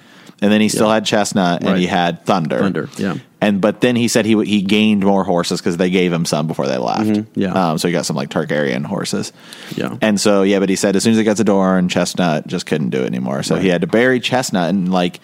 [0.40, 0.94] and then he still Yeah.
[0.94, 1.78] had Chestnut and Right.
[1.80, 2.59] he had Thunder.
[2.59, 3.14] Thunder, yeah.
[3.42, 6.46] And but then he said he he gained more horses because they gave him some
[6.46, 7.02] before they left.
[7.06, 7.40] Mm-hmm.
[7.40, 7.70] yeah.
[7.70, 9.33] Um, so he got some like Targaryen horses.
[9.76, 9.96] Yeah.
[10.02, 12.66] And so yeah, but he said as soon as he got to Dorne, Chestnut just
[12.66, 13.42] couldn't do it anymore.
[13.42, 15.20] So he had to bury Chestnut and like.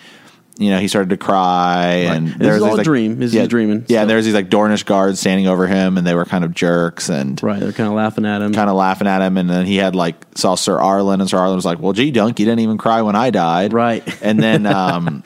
[0.59, 3.21] You know, he started to cry, and This there was all these, like- dream.
[3.23, 5.99] Is yeah, dreaming, Yeah, so- and there was these like Dornish guards standing over him,
[5.99, 7.61] and they were kind of jerks, and Right.
[7.61, 8.55] They're kind of laughing at him.
[8.55, 11.37] kind of laughing at him, and then he had like saw Sir Arlen, and Sir
[11.37, 14.03] Arlen was like, "Well, gee, Dunk, you didn't even cry when I died, Right.
[14.23, 15.23] And then um,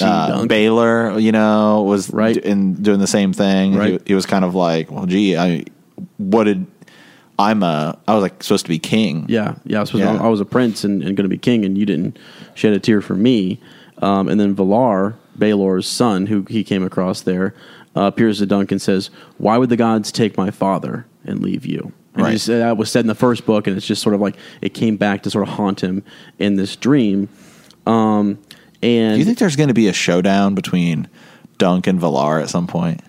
[0.00, 2.34] uh, Baelor, you know, was Right.
[2.34, 3.74] d- in doing the same thing.
[3.74, 3.92] Right.
[3.92, 5.64] He, he was kind of like, "Well, gee, I
[6.16, 6.66] what did
[7.38, 9.78] I'm a I was like supposed to be king, Yeah, yeah.
[9.78, 10.16] I was, supposed Yeah.
[10.22, 12.18] I was a prince and, and going to be king, and you didn't
[12.54, 13.60] shed a tear for me.
[14.02, 17.54] Um, and then Valarr, Baelor's son, who he came across there,
[17.96, 21.64] uh, appears to Dunk and says, "Why would the gods take my father and leave
[21.64, 22.32] you?" And Right.
[22.32, 24.36] he said- that was said in the first book, and it's just sort of like
[24.60, 26.02] it came back to sort of haunt him
[26.38, 27.28] in this dream.
[27.86, 28.38] Um,
[28.82, 31.08] and Do you think there's going to be a showdown between
[31.58, 33.00] Dunk and Valarr at some point?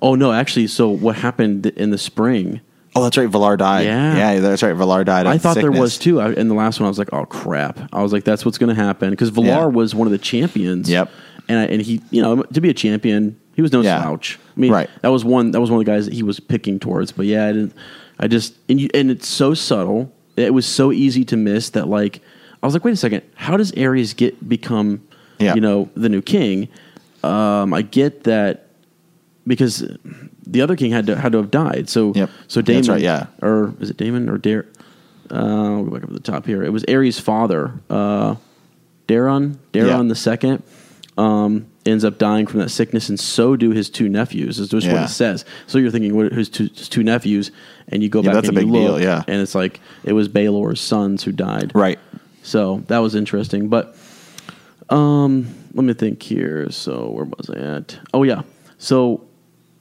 [0.00, 2.60] oh no, actually, so what happened in the spring?
[2.96, 3.28] Oh, that's right.
[3.28, 3.86] Valarr died.
[3.86, 4.16] Yeah.
[4.34, 4.74] yeah, that's right.
[4.74, 5.26] Valarr died.
[5.26, 6.20] I thought there was too.
[6.20, 8.58] I, in the last one, I was like, "Oh crap!" I was like, "That's what's
[8.58, 9.64] going to happen." Because Valarr Yeah.
[9.66, 10.88] was one of the champions.
[10.88, 11.10] Yep.
[11.48, 14.00] And I, and he, you know, to be a champion, he was no Yeah.
[14.00, 14.38] slouch.
[14.56, 14.88] I mean, Right.
[15.02, 15.50] that was one.
[15.50, 17.10] That was one of the guys that he was picking towards.
[17.12, 17.74] But yeah, I didn't.
[18.20, 20.12] I just and you, and it's so subtle.
[20.36, 21.88] It was so easy to miss that.
[21.88, 22.20] Like,
[22.62, 23.22] I was like, wait a second.
[23.34, 25.02] How does Aerys get become,
[25.40, 25.54] Yeah.
[25.56, 26.68] you know, the new king?
[27.24, 28.68] Um, I get that
[29.46, 29.82] because
[30.46, 31.88] the other king had to had to have died.
[31.88, 32.30] So Yep.
[32.48, 33.26] so Damon, That's right, yeah.
[33.42, 34.66] or is it Damon or Dar?
[35.30, 36.62] Uh, we'll go back up to the top here.
[36.62, 38.34] It was Aerys' father, uh,
[39.08, 40.02] Daeron, Daeron Yeah.
[40.08, 40.62] the second,
[41.16, 44.58] um, ends up dying from that sickness, and so do his two nephews.
[44.58, 45.44] Is just what it says.
[45.66, 47.50] So you're thinking, what his two, his two nephews,
[47.88, 49.22] and you go Yeah, back that's and a you big deal, look, yeah.
[49.26, 51.72] and it's like it was Baelor's sons who died.
[51.74, 51.98] right.
[52.42, 53.68] So that was interesting.
[53.68, 53.96] But
[54.90, 56.70] um, let me think here.
[56.70, 57.98] So where was I at?
[58.12, 58.42] Oh yeah.
[58.78, 59.23] So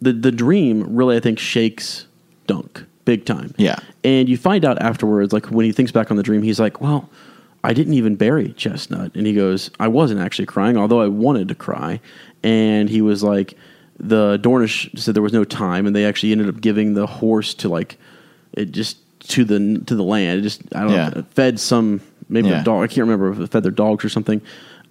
[0.03, 2.07] the the dream really I think shakes
[2.47, 3.53] Dunk big time.
[3.57, 3.75] Yeah.
[4.03, 6.79] And you find out afterwards, like when he thinks back on the dream, he's like,
[6.81, 7.09] "Well,
[7.63, 11.47] I didn't even bury Chestnut," and he goes, "I wasn't actually crying, although I wanted
[11.49, 11.99] to cry."
[12.43, 13.55] And he was like,
[13.99, 17.53] "The Dornish said there was no time, and they actually ended up giving the horse
[17.55, 17.97] to like
[18.53, 18.97] it just
[19.29, 20.39] to the to the land.
[20.39, 21.09] It just I don't Yeah.
[21.15, 22.61] know, fed some maybe Yeah.
[22.61, 22.83] a dog.
[22.83, 24.41] I can't remember if it fed their dogs or something.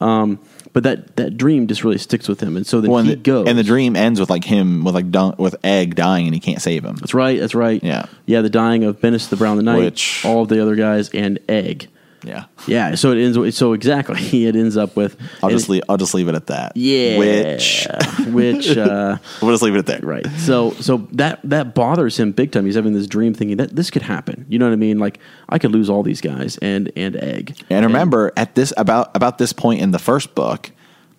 [0.01, 0.39] Um,
[0.73, 3.15] but that that dream just really sticks with him, and so then Well, and, he
[3.15, 3.49] the, goes.
[3.49, 6.41] and the dream ends with like him with like dun- with Egg dying and he
[6.41, 6.97] can't save him.
[6.97, 7.39] That's right.
[7.39, 7.83] That's right.
[7.83, 8.07] Yeah.
[8.27, 8.41] yeah.
[8.41, 11.39] The dying of Bennis the Brown the Knight, Which- all of the other guys, and
[11.49, 11.89] Egg.
[12.25, 12.95] Yeah, Yeah.
[12.95, 13.37] So it ends.
[13.37, 15.17] with- So exactly, it ends up with.
[15.43, 15.83] I'll and just leave.
[15.89, 16.77] I'll just leave it at that.
[16.77, 17.19] Yeah.
[17.19, 17.87] which
[18.29, 18.77] which.
[18.77, 20.05] uh we'll just leave it at that.
[20.05, 20.27] Right.
[20.39, 22.65] So so that that bothers him big time.
[22.67, 24.47] He's having this dream thinking that this could happen.
[24.49, 24.99] You know what I mean?
[24.99, 27.57] Like I could lose all these guys and and egg.
[27.71, 30.71] And remember, at this about about this point in the first book,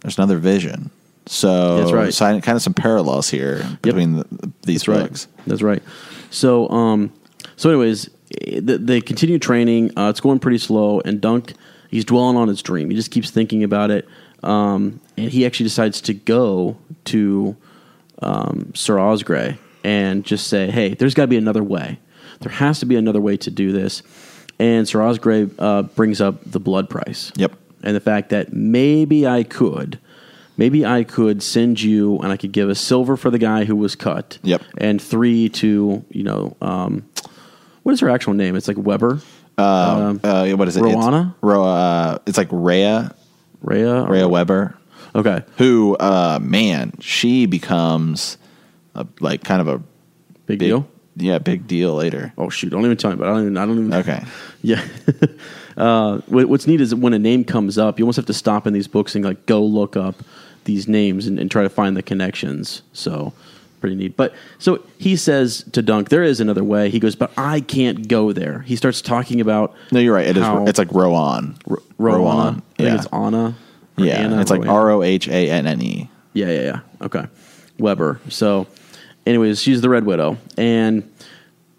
[0.01, 0.89] there's another vision.
[1.25, 2.13] So That's right.
[2.13, 4.99] So kind of some parallels here between the, these That's right.
[5.09, 5.27] books.
[5.47, 5.81] That's right.
[6.29, 7.11] So um
[7.55, 8.09] so anyways,
[8.41, 9.97] they, they continue training.
[9.97, 11.53] Uh, it's going pretty slow, and Dunk
[11.93, 12.89] he's dwelling on his dream.
[12.89, 14.07] He just keeps thinking about it.
[14.41, 17.55] Um, and he actually decides to go to
[18.21, 21.99] um, Sir Osgrey and just say, "Hey, there's got to be another way.
[22.39, 24.01] There has to be another way to do this."
[24.59, 27.31] And Sir Osgrey uh, brings up the blood price.
[27.35, 27.53] Yep.
[27.83, 29.99] And the fact that maybe I could,
[30.57, 33.75] maybe I could send you, and I could give a silver for the guy who
[33.75, 34.39] was cut.
[34.43, 34.61] Yep.
[34.77, 37.07] And three to you know, um,
[37.83, 38.55] what is her actual name?
[38.55, 39.21] It's like Webber,
[39.57, 40.83] Um, uh, what is it?
[40.83, 41.29] Rowana?
[41.31, 43.13] It's, Ro, uh, it's like Rhea,
[43.61, 44.03] Rhea.
[44.03, 44.75] Rhea Webber,
[45.15, 45.43] Okay.
[45.57, 48.37] who, uh, man, she becomes
[48.95, 49.77] a, like kind of a
[50.45, 50.87] Big, big, deal.
[51.15, 52.33] yeah, big deal later.
[52.37, 52.69] Oh shoot!
[52.71, 53.15] Don't even tell me.
[53.17, 53.57] But I don't even.
[53.57, 53.93] I don't even.
[53.93, 54.23] Okay.
[54.65, 54.81] Yeah.
[55.77, 58.65] uh, what's neat is that when a name comes up, you almost have to stop
[58.65, 60.15] in these books and like go look up
[60.63, 62.81] these names and, and try to find the connections.
[62.93, 63.33] So
[63.83, 64.15] pretty neat.
[64.15, 66.89] But so he says to Dunk, there is another way.
[66.89, 68.59] He goes, but I can't go there.
[68.61, 70.25] He starts talking about No, you're right.
[70.25, 70.43] It is.
[70.69, 71.57] It's like Rowan.
[71.69, 71.79] R-.
[71.97, 72.37] Rowan.
[72.37, 72.95] I think Yeah.
[72.95, 73.55] it's Anna.
[73.97, 76.09] Yeah, Anna, it's like R O H A N N E.
[76.31, 76.79] Yeah, yeah, yeah.
[77.01, 77.25] Okay.
[77.77, 78.21] Webber.
[78.29, 78.67] So,
[79.25, 80.37] anyways, she's the Red Widow.
[80.57, 81.11] And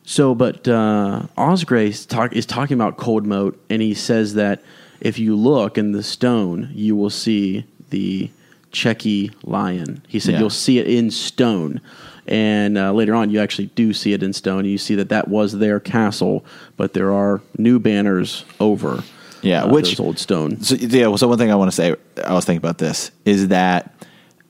[0.02, 4.62] so, but uh, Osgrey is, talk, is talking about Cold Moat, and he says that
[5.00, 8.30] if you look in the stone, you will see the
[8.74, 10.02] Chequy lion.
[10.08, 10.40] He said Yeah.
[10.40, 11.80] you'll see it in stone.
[12.26, 14.64] And uh, later on, you actually do see it in stone.
[14.64, 16.44] You see that that was their castle,
[16.76, 19.02] but there are new banners over.
[19.42, 20.60] Yeah, uh, which- old stone.
[20.62, 23.48] So yeah, so one thing I want to say, I was thinking about this, is
[23.48, 23.94] that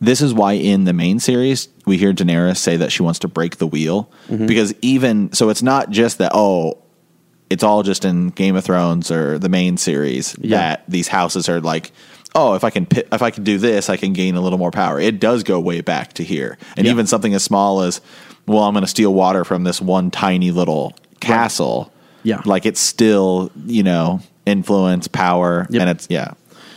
[0.00, 3.28] this is why in the main series we hear Daenerys say that she wants to
[3.28, 4.46] break the wheel Mm-hmm.
[4.46, 6.78] because even so, it's not just that oh,
[7.50, 10.58] it's all just in Game of Thrones or the main series Yeah.
[10.58, 11.90] that these houses are like.
[12.36, 14.70] Oh, if I can if I can do this, I can gain a little more
[14.72, 14.98] power.
[14.98, 16.92] It does go way back to here, and Yeah.
[16.92, 18.00] even something as small as,
[18.46, 21.90] well, I'm going to steal water from this one tiny little castle.
[22.26, 22.40] Yeah.
[22.46, 25.80] like it's still you know influence, power, Yep.
[25.80, 26.32] and it's yeah,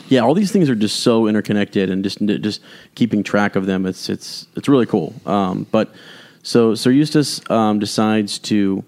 [0.09, 2.61] yeah, all these things are just so interconnected, and just just
[2.95, 3.85] keeping track of them.
[3.85, 5.13] It's it's it's really cool.
[5.25, 5.91] Um, but
[6.43, 8.83] so Sir Eustace um, decides to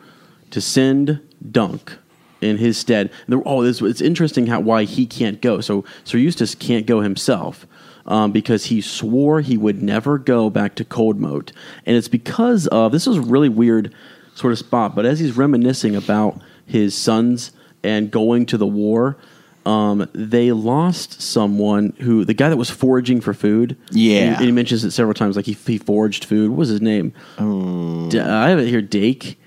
[0.51, 1.19] to send
[1.51, 1.93] Dunk
[2.41, 3.11] in his stead.
[3.27, 5.61] There- oh, this, it's interesting how why he can't go.
[5.61, 7.65] So Sir Eustace can't go himself.
[8.05, 11.51] Um, because he swore he would never go back to Coldmoat,
[11.85, 13.93] and it's because of this is a really weird
[14.33, 14.95] sort of spot.
[14.95, 17.51] But as he's reminiscing about his sons
[17.83, 19.17] and going to the war,
[19.63, 23.77] um, they lost someone who the guy that was foraging for food.
[23.91, 24.17] Yeah.
[24.21, 25.35] and he, and he mentions it several times.
[25.35, 26.49] Like he, he foraged food.
[26.49, 27.13] What was his name?
[27.37, 28.81] D- I have it here.
[28.81, 29.38] Dake.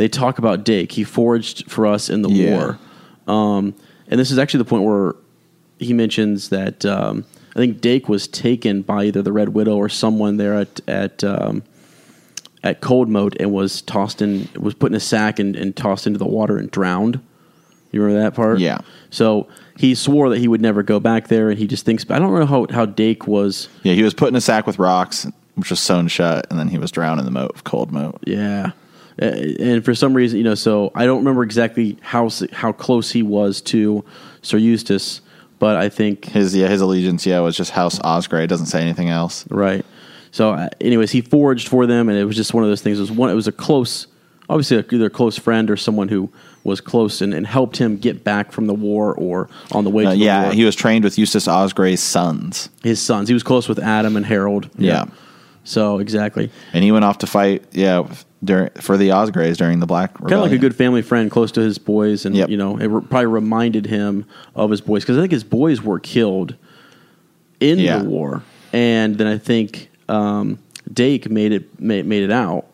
[0.00, 0.92] They talk about Dake.
[0.92, 2.56] He foraged for us in the Yeah.
[2.56, 2.78] war.
[3.28, 3.74] Um,
[4.08, 5.14] and this is actually the point where
[5.78, 9.90] he mentions that um, I think Dake was taken by either the Red Widow or
[9.90, 11.62] someone there at at um,
[12.64, 16.06] at Cold Moat and was tossed in was put in a sack and, and tossed
[16.06, 17.20] into the water and drowned.
[17.92, 18.58] You remember that part?
[18.58, 18.78] Yeah.
[19.10, 22.06] So he swore that he would never go back there, and he just thinks.
[22.08, 23.68] I don't know how how Dake was.
[23.82, 23.92] yeah.
[23.92, 26.78] He was put in a sack with rocks, which was sewn shut, and then he
[26.78, 28.18] was drowned in the moat of cold moat.
[28.26, 28.70] Yeah.
[29.20, 33.22] And for some reason, you know, so I don't remember exactly how how close he
[33.22, 34.04] was to
[34.42, 35.20] Sir Eustace,
[35.58, 38.44] but I think His yeah, his allegiance yeah was just House Osgrey.
[38.44, 39.44] It doesn't say anything else.
[39.50, 39.84] Right.
[40.32, 42.98] So, uh, anyways, he forged for them, and it was just one of those things.
[42.98, 43.30] It was one.
[43.30, 44.06] It was a close,
[44.48, 46.30] obviously, a, either a close friend or someone who
[46.62, 50.04] was close and, and helped him get back from the war or on the way
[50.06, 50.52] Uh, to the yeah, war.
[50.52, 53.28] he was trained with Eustace Osgrey's sons, His sons.
[53.28, 54.70] He was close with Addam and Harrold.
[54.78, 55.06] Yeah.
[55.64, 58.06] So exactly, and he went off to fight yeah
[58.42, 61.52] during, for the Osgreys during the Black kind of like a good family friend, close
[61.52, 62.48] to his boys, and Yep.
[62.48, 65.82] you know, it re- probably reminded him of his boys because I think his boys
[65.82, 66.54] were killed
[67.60, 67.98] in Yeah.
[67.98, 68.42] the war,
[68.72, 70.58] and then I think um,
[70.92, 72.66] Dake made it made, made it out,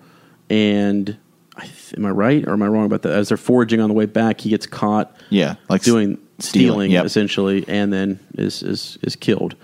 [0.48, 1.16] and
[1.56, 3.12] I th- am I right or am I wrong about that?
[3.12, 6.92] As they're foraging on the way back, he gets caught yeah like doing s- stealing,
[6.92, 7.04] Yep.
[7.04, 9.56] essentially, and then is is is killed.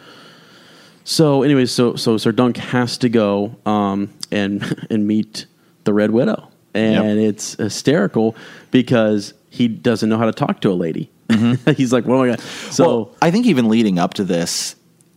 [1.05, 5.47] So, anyways, so so Sir Dunk has to go um, and and meet
[5.85, 7.29] the Red Widow, and Yep.
[7.35, 8.37] it's hysterical
[8.71, 11.11] because he doesn't know how to talk to a lady.
[11.77, 12.91] He's like, "What am I gonna?" So Mm-hmm.
[12.91, 14.77] well, I think even leading up to this,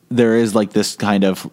[0.10, 1.50] there is like this kind of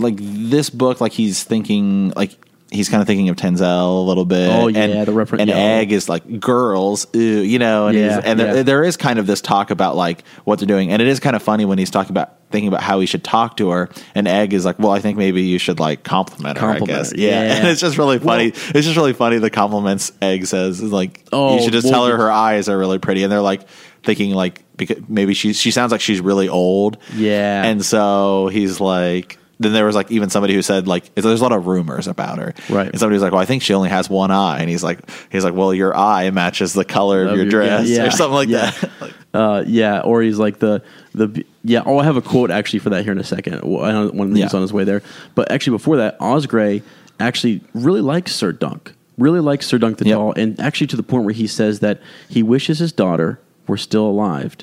[0.00, 2.36] like this book, like he's thinking like
[2.70, 4.50] he's kind of thinking of Tanselle a little bit.
[4.50, 5.56] Oh, yeah, and, the reference- And yeah.
[5.56, 8.62] Egg is like girls, you know, and, Yeah, and there, yeah.
[8.62, 11.34] there is kind of this talk about like what they're doing, and it is kind
[11.34, 14.26] of funny when he's talking about thinking about how he should talk to her, and
[14.28, 16.66] Egg is like, well, I think maybe you should like compliment her.
[16.68, 17.28] Compliment I guess, her, yeah.
[17.42, 17.54] yeah.
[17.56, 18.48] and it's just really funny.
[18.48, 21.92] it's just really funny the compliments Egg says is like, Oh, you should just well,
[21.92, 23.68] tell her her eyes are really pretty, and they're like
[24.02, 27.64] thinking like because maybe she she sounds like she's really old, Yeah.
[27.64, 29.38] and so he's like.
[29.60, 32.38] Then there was like even somebody who said like there's a lot of rumors about
[32.38, 32.88] her, Right.
[32.88, 35.00] And somebody was like, "Well, I think she only has one eye," and he's like,
[35.30, 38.10] "He's like, well, your eye matches the color of, Of your, your- dress, yeah, or
[38.12, 38.70] something like yeah.
[38.70, 38.90] that."
[39.34, 40.82] Uh, yeah, or he's like the
[41.12, 41.82] the yeah.
[41.84, 43.56] Oh, I have a quote actually for that here in a second.
[43.56, 44.56] I one of these Yeah.
[44.56, 45.02] on his way there,
[45.34, 46.82] but actually before that, Osgray
[47.20, 50.14] actually really likes Sir Dunk, really likes Sir Dunk the Yep.
[50.16, 52.00] Tall, and actually to the point where he says that
[52.30, 54.56] he wishes his daughter were still alive,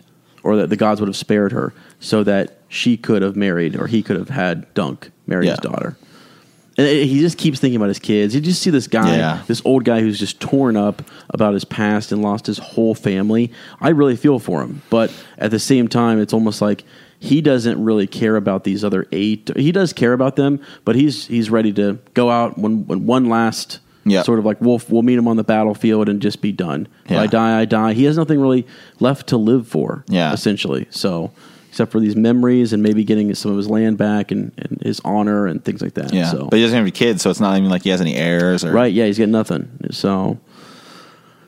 [0.45, 3.87] or that the gods would have spared her, so that she could have married, or
[3.87, 5.97] he could have had Dunk marry his daughter.
[6.77, 8.35] And it- he just keeps thinking about his kids.
[8.35, 9.39] You just see this guy, Yeah.
[9.47, 13.49] this old guy who's just torn up about his past and lost his whole family.
[13.81, 16.83] I really feel for him, but at the same time, it's almost like
[17.17, 19.49] he doesn't really care about these other eight.
[19.55, 23.29] He does care about them, but he's he's ready to go out when, when one
[23.29, 24.21] last Yeah.
[24.21, 26.87] sort of like we'll we'll meet him on the battlefield and just be done.
[27.09, 27.21] Yeah.
[27.21, 27.93] I die, I die.
[27.93, 28.65] He has nothing really
[28.99, 30.03] left to live for.
[30.07, 30.31] Yeah.
[30.33, 30.87] essentially.
[30.89, 31.31] So.
[31.69, 35.01] Except for these memories and maybe getting some of his land back and, and his
[35.03, 36.13] honor and things like that.
[36.13, 36.47] yeah, So.
[36.47, 38.63] but he doesn't have any kids, so it's not even like he has any heirs
[38.63, 38.93] or Right.
[38.93, 39.67] Yeah, he's got nothing.
[39.91, 40.39] So,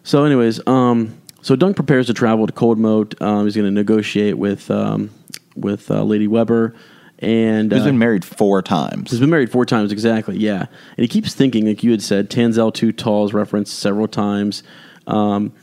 [0.03, 3.21] so anyways, um, so Dunk prepares to travel to Coldmoat.
[3.21, 5.11] Um, he's going to negotiate with um,
[5.55, 6.75] with uh, Lady Webber,
[7.19, 9.11] and He's uh, been married four times.
[9.11, 10.37] He's been married four times exactly.
[10.37, 10.69] Yeah, and
[11.03, 14.63] he keeps thinking, like you had said, Tanselle Too Tall is referenced several times.
[15.07, 15.53] Um,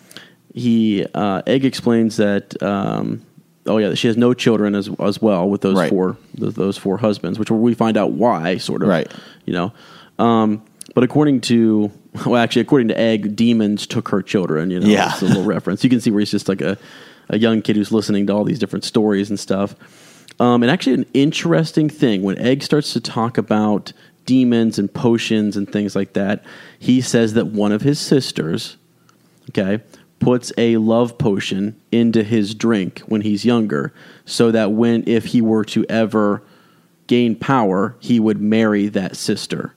[0.52, 2.60] he uh, Egg explains that.
[2.62, 3.24] Um,
[3.66, 5.90] oh yeah, she has no children as as well with those Right.
[5.90, 8.88] four those, those four husbands, which we find out why, sort of.
[8.88, 9.10] Right.
[9.46, 9.72] You know,
[10.18, 10.62] um,
[10.94, 11.90] but according to
[12.26, 14.70] well, actually, according to Egg, demons took her children.
[14.70, 15.10] You know, Yeah.
[15.12, 15.82] it's a little reference.
[15.82, 16.78] You can see where he's just like a
[17.30, 19.74] a young kid who's listening to all these different stories and stuff.
[20.40, 23.92] Um, and actually, an interesting thing when Egg starts to talk about
[24.26, 26.44] demons and potions and things like that,
[26.78, 28.76] he says that one of his sisters,
[29.50, 29.82] okay,
[30.18, 33.92] puts a love potion into his drink when he's younger,
[34.24, 36.42] so that when if he were to ever
[37.06, 39.74] gain power, he would marry that sister.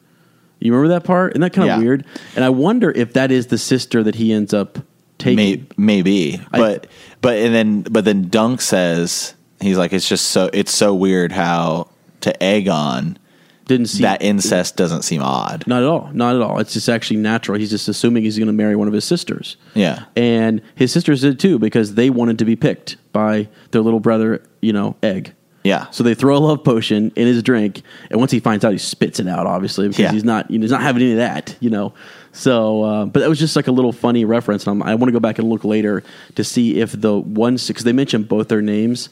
[0.59, 1.33] You remember that part?
[1.33, 1.83] Isn't that kind of Yeah.
[1.83, 2.05] weird?
[2.35, 4.79] And I wonder if that is the sister that he ends up
[5.19, 5.35] taking.
[5.35, 6.87] May, maybe, I- but
[7.21, 11.31] but and then but then Dunk says he's like it's just so it's so weird
[11.31, 11.89] how
[12.21, 13.17] to Aegon
[13.65, 15.65] Didn't see that incest doesn't seem odd.
[15.67, 16.09] Not at all.
[16.13, 16.59] Not at all.
[16.59, 17.57] It's just actually natural.
[17.59, 19.57] He's just assuming he's going to marry one of his sisters.
[19.75, 20.05] Yeah.
[20.15, 24.41] And his sisters did too because they wanted to be picked by their little brother,
[24.61, 25.33] you know, Egg.
[25.63, 25.89] Yeah.
[25.89, 28.77] So they throw a love potion in his drink, and once he finds out, he
[28.77, 30.11] spits it out, obviously, because Yeah.
[30.13, 31.93] he's not you know, he's not having any of that, you know.
[32.31, 34.65] So, uh, but that was just like a little funny reference.
[34.65, 36.03] And I'm, I want to go back and look later
[36.35, 39.09] to see if the one because they mentioned both their names,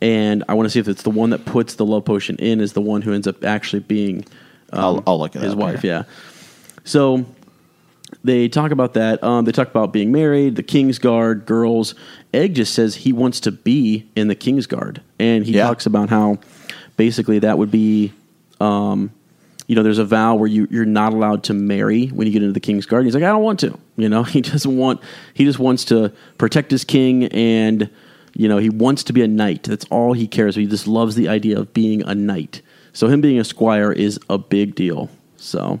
[0.00, 2.60] and I want to see if it's the one that puts the love potion in
[2.60, 4.24] is the one who ends up actually being
[4.72, 5.84] I'll, I'll look at his wife.
[5.84, 6.02] Yeah.
[6.84, 7.24] So
[8.22, 9.22] they talk about that.
[9.22, 11.94] Um, they talk about being married, the King's Guard, girls.
[12.32, 15.66] Egg just says he wants to be in the King's Guard, and he Yeah.
[15.66, 16.38] talks about how
[16.96, 18.12] basically that would be.
[18.60, 19.10] Um,
[19.66, 22.42] you know, there's a vow where you, you're not allowed to marry when you get
[22.42, 23.06] into the king's guard.
[23.06, 23.78] He's like, I don't want to.
[23.96, 25.00] You know, he doesn't want.
[25.32, 27.88] He just wants to protect his king, and
[28.34, 29.64] you know, he wants to be a knight.
[29.64, 30.56] That's all he cares.
[30.56, 32.62] He just loves the idea of being a knight.
[32.92, 35.08] So him being a squire is a big deal.
[35.36, 35.80] So,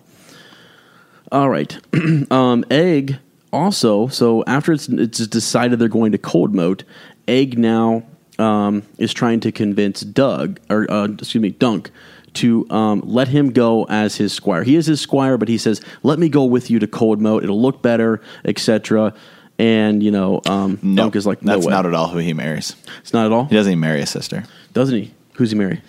[1.32, 1.76] all right,
[2.30, 3.18] um, Egg
[3.52, 4.08] also.
[4.08, 6.84] So after it's it's decided they're going to Cold Moat,
[7.26, 8.02] Egg now
[8.38, 11.90] um, is trying to convince Doug or uh, excuse me Dunk
[12.34, 14.64] to um, let him go as his squire.
[14.64, 17.44] He is his squire, but he says, "Let me go with you to Cold Moat.
[17.44, 19.14] It'll look better, etc."
[19.58, 21.70] And you know, um, No, Dunk is like, "No that's way.
[21.70, 22.74] not at all who he marries.
[23.00, 24.44] it's not at all." He doesn't even marry a sister.
[24.72, 25.14] Doesn't he?
[25.34, 25.80] Who's he marry?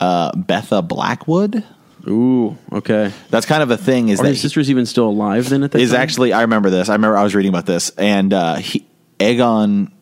[0.00, 1.62] Uh, Betha Blackwood.
[2.08, 3.12] Ooh, okay.
[3.30, 4.08] That's kind of a thing.
[4.08, 5.62] Is Are that his sisters even still alive then?
[5.62, 5.94] At that is time?
[5.96, 6.88] Is actually I remember this.
[6.88, 8.84] I remember I was reading about this, and uh, he,
[9.20, 9.92] Aegon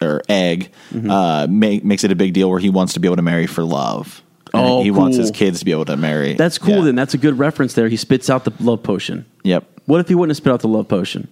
[0.00, 1.10] or Egg Mm-hmm.
[1.10, 3.46] uh, make, makes it a big deal where he wants to be able to marry
[3.48, 4.22] for love.
[4.52, 6.34] And Oh, he wants his kids to be able to marry.
[6.34, 6.76] That's cool.
[6.76, 6.84] Yeah.
[6.84, 7.88] Then that's a good reference there.
[7.88, 9.26] He spits out the love potion.
[9.42, 9.64] Yep.
[9.86, 11.26] What if he wouldn't have spit out the love potion?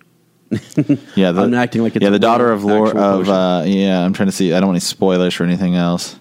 [1.17, 2.11] Yeah, the, I'm acting like it's yeah.
[2.11, 4.05] The daughter of Lord of uh, yeah.
[4.05, 4.53] I'm trying to see.
[4.53, 6.19] I don't want any spoilers for anything else.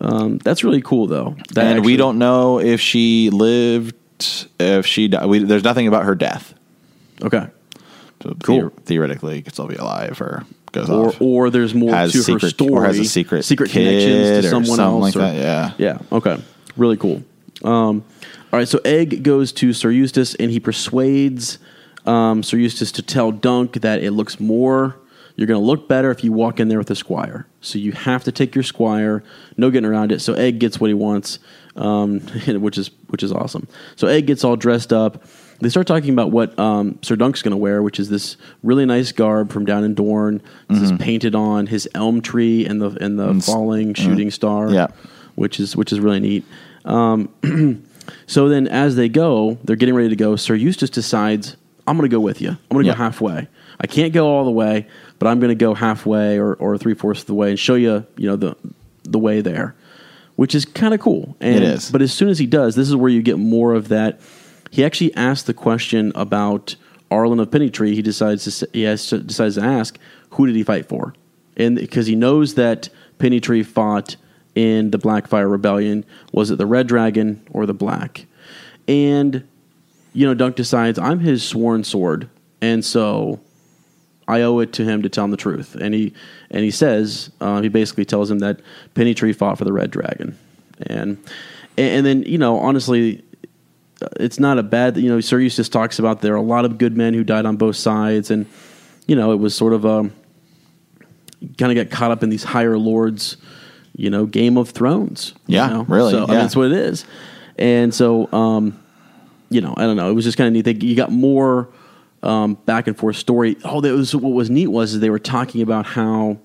[0.00, 1.36] Um, that's really cool, though.
[1.54, 3.94] That and actually- we don't know if she lived,
[4.58, 5.26] if she died.
[5.26, 6.54] We, there's nothing about her death.
[7.22, 7.46] Okay.
[8.22, 8.60] So Cool.
[8.70, 11.20] theor- theoretically, could still be alive, or goes or off.
[11.20, 14.42] or there's more Has to her story or has a secret secret connections to or
[14.50, 15.72] someone something else like or- that, yeah.
[15.78, 16.42] yeah okay
[16.76, 17.22] really cool
[17.64, 18.04] um,
[18.52, 21.58] all right so egg goes to sir eustace and he persuades
[22.06, 24.96] um, sir eustace to tell dunk that it looks more
[25.36, 27.92] you're going to look better if you walk in there with a squire so you
[27.92, 29.22] have to take your squire
[29.56, 31.38] no getting around it so egg gets what he wants
[31.76, 35.24] um, which is which is awesome so egg gets all dressed up
[35.60, 38.84] they start talking about what um, Sir Dunk's going to wear, which is this really
[38.84, 40.42] nice garb from down in Dorne.
[40.68, 44.70] This is painted on his elm tree and the and the falling shooting star.
[44.70, 44.88] Yeah.
[45.34, 46.44] which is which is really neat.
[46.84, 47.30] Um,
[48.26, 50.36] so then, as they go, they're getting ready to go.
[50.36, 51.56] Sir Eustace decides,
[51.86, 52.50] "I'm going to go with you.
[52.50, 52.94] I'm going to Yeah.
[52.94, 53.48] go halfway.
[53.80, 54.86] I can't go all the way,
[55.18, 57.74] but I'm going to go halfway or, or three fourths of the way and show
[57.74, 58.56] you, you know, the
[59.04, 59.74] the way there."
[60.36, 61.34] Which is kind of cool.
[61.40, 61.90] And, It is.
[61.90, 64.20] But as soon as he does, this is where you get more of that.
[64.70, 66.76] He actually asked the question about
[67.10, 67.94] Arlen of Pennytree.
[67.94, 69.98] He decides to he has to, decides to ask
[70.30, 71.14] who did he fight for,
[71.56, 74.16] and because he knows that Pennytree fought
[74.54, 78.26] in the Blackfire Rebellion, was it the Red Dragon or the Black?
[78.88, 79.44] And
[80.16, 82.30] you know, Dunk decides I'm his sworn sword,
[82.62, 83.38] and so
[84.26, 85.74] I owe it to him to tell him the truth.
[85.74, 86.14] And he
[86.50, 88.60] and he says uh, he basically tells him that
[88.94, 90.38] Pennytree fought for the Red Dragon,
[90.86, 91.18] and
[91.76, 93.22] and then you know honestly,
[94.00, 96.64] uh, it's not a bad you know Sir Eustace talks about there are a lot
[96.64, 98.46] of good men who died on both sides, and
[99.06, 100.10] you know it was sort of a
[101.58, 103.36] kind of get caught up in these higher lords,
[103.94, 105.34] you know, Game of Thrones.
[105.46, 105.82] you Yeah, know?
[105.82, 107.04] really, So, I mean, that's what it is,
[107.58, 108.82] and so um,
[109.50, 110.10] you know, I don't know.
[110.10, 110.62] It was just kind of neat.
[110.62, 111.68] They, you got more
[112.22, 113.56] um, back and forth story.
[113.64, 116.38] Oh, that was what was neat was they were talking about how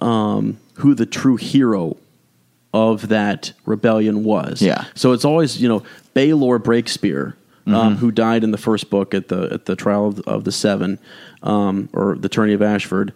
[0.00, 1.96] um, who the true hero
[2.72, 4.60] of that rebellion was.
[4.62, 4.86] Yeah.
[4.94, 5.82] So it's always you know
[6.14, 7.34] Baelor Breakspear,
[7.66, 7.74] Mm-hmm.
[7.74, 10.52] um, who died in the first book at the at the trial of, of the
[10.52, 10.98] seven,
[11.42, 13.14] um, or the tourney of Ashford.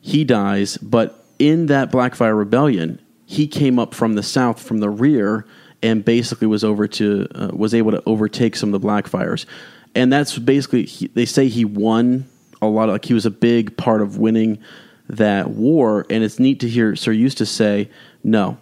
[0.00, 4.88] He dies, but in that Blackfire rebellion, he came up from the south from the
[4.88, 5.44] rear
[5.82, 9.46] and basically was over to uh, was able to overtake some of the Blackfires,
[9.94, 12.26] and that's basically he, they say he won
[12.62, 14.58] a lot of like he was a big part of winning
[15.08, 17.88] that war, and it's neat to hear Sir Eustace say
[18.22, 18.58] no,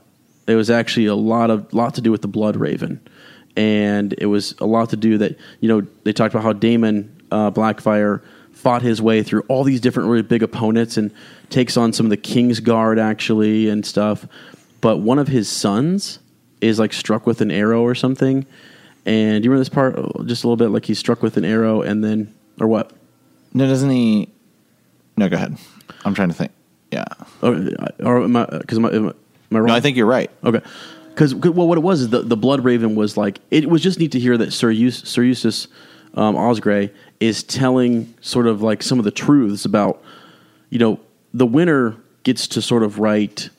[0.46, 3.00] it was actually a lot of lot to do with the Blood Raven,
[3.56, 7.22] and it was a lot to do that you know they talked about how Daemon
[7.30, 11.12] uh, Blackfire fought his way through all these different really big opponents and
[11.48, 14.26] takes on some of the King's Guard actually and stuff,
[14.80, 16.18] but one of his sons
[16.60, 18.46] is like struck with an arrow or something,
[19.06, 21.36] and do you remember this part Oh, just a little bit like he's struck with
[21.36, 22.92] an arrow and then or what?
[23.54, 24.28] No, doesn't he?
[25.16, 25.56] No, go ahead.
[26.04, 26.52] I'm trying to think.
[26.90, 27.04] Yeah.
[27.42, 27.68] Or,
[28.00, 29.14] or am I uh, because am I, am
[29.52, 29.66] I wrong?
[29.66, 30.30] No, I think you're right.
[30.44, 30.60] Okay.
[31.10, 33.98] Because well, what it was is the, the Blood Raven was like it was just
[33.98, 35.66] neat to hear that Sir, Eus- Sir Eustace
[36.14, 36.90] um, Osgrey
[37.20, 40.02] is telling sort of like some of the truths about
[40.70, 41.00] you know
[41.34, 43.50] the winner gets to sort of write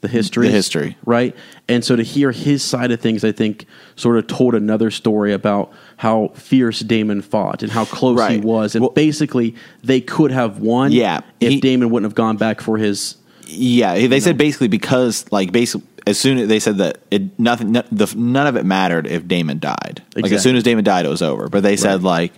[0.00, 0.46] the history.
[0.46, 0.96] The history.
[1.04, 1.36] right?
[1.68, 5.32] And so to hear his side of things I think sort of told another story
[5.32, 8.74] about how fierce Daemon fought and how close he was.
[8.74, 12.60] And Well- basically they could have won Yeah, if he- Daemon wouldn't have gone back
[12.60, 16.98] for his Yeah, they said basically because like basically as soon as they said that
[17.10, 20.02] it nothing no, the, none of it mattered if Daemon died.
[20.16, 21.48] Like as soon as Daemon died, it was over.
[21.48, 22.32] But they said like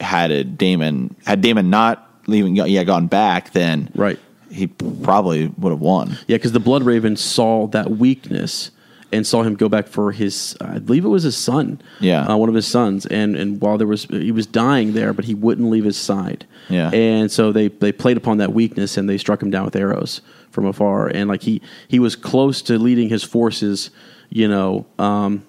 [0.00, 4.18] had it Daemon had Daemon not leaving yeah gone back, then Right.
[4.54, 6.16] He probably would have won.
[6.26, 8.70] Yeah, because the Blood Raven saw that weakness
[9.12, 11.80] and saw him go back for his, I believe it was his son.
[12.00, 12.26] Yeah.
[12.26, 15.24] uh, one of his sons, and and while there was he was dying there, but
[15.24, 16.46] he wouldn't leave his side.
[16.68, 16.90] Yeah.
[16.90, 20.20] and so they they played upon that weakness and they struck him down with arrows
[20.50, 23.90] from afar, and like he he was close to leading his forces,
[24.30, 24.86] you know.
[24.98, 25.44] Um,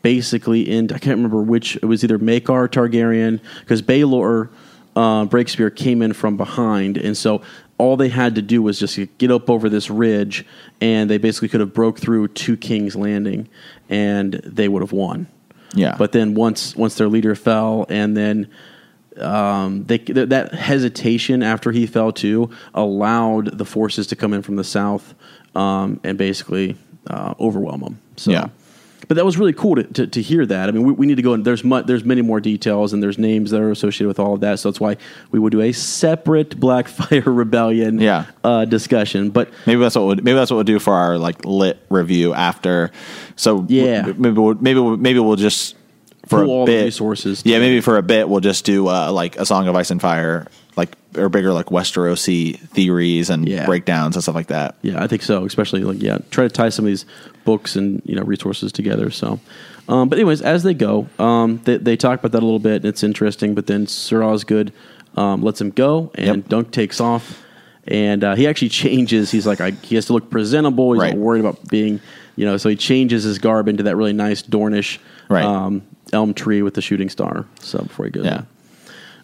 [0.00, 4.48] basically in I can't remember which it was either Maekar Targaryen because Baelor
[4.98, 7.40] uh, Breakspear came in from behind, and so
[7.78, 10.44] all they had to do was just get up over this ridge,
[10.80, 13.48] and they basically could have broke through to King's Landing,
[13.88, 15.28] and they would have won.
[15.72, 15.94] Yeah.
[15.96, 18.50] But then once once their leader fell, and then
[19.20, 24.42] um, they, th- that hesitation after he fell too allowed the forces to come in
[24.42, 25.14] from the south
[25.54, 26.76] um, and basically
[27.06, 28.00] uh, overwhelm them.
[28.16, 28.48] So, Yeah.
[29.08, 30.68] But that was really cool to, to, to hear that.
[30.68, 33.02] I mean, we, we need to go and there's mu- there's many more details and
[33.02, 34.58] there's names that are associated with all of that.
[34.58, 34.96] So that's why
[35.30, 38.26] we would do a separate Blackfire Rebellion Yeah.
[38.44, 39.30] uh, discussion.
[39.30, 42.34] But Maybe that's what we'll, maybe that's what we'll do for our like lit review
[42.34, 42.90] after.
[43.36, 44.02] So Yeah.
[44.02, 45.74] w- maybe we'll, maybe we'll, maybe we'll just
[46.26, 48.88] for Pull a all the bit resources Yeah, maybe for a bit we'll just do
[48.88, 50.46] uh, like a Song of Ice and Fire,
[50.76, 53.64] like or bigger like Westerosi theories and Yeah.
[53.64, 54.74] breakdowns and stuff like that.
[54.82, 55.46] Yeah, I think so.
[55.46, 57.06] Especially like yeah, try to tie some of these
[57.48, 59.10] books and you know resources together.
[59.10, 59.40] So,
[59.88, 62.76] um, but anyways, as they go, um, they, they talk about that a little bit.
[62.76, 64.72] and It's interesting, but then Sir Osgood
[65.16, 66.48] um, lets him go, and Yep.
[66.48, 67.42] Dunk takes off.
[67.86, 69.30] and uh, he actually changes.
[69.30, 70.92] He's like, I, he has to look presentable.
[70.92, 71.14] He's Right.
[71.14, 72.00] not worried about being,
[72.36, 72.58] you know.
[72.58, 74.98] So he changes his garb into that really nice Dornish
[75.30, 75.44] Right.
[75.44, 75.80] um,
[76.12, 77.46] elm tree with the shooting star.
[77.60, 78.42] So before he goes, Yeah.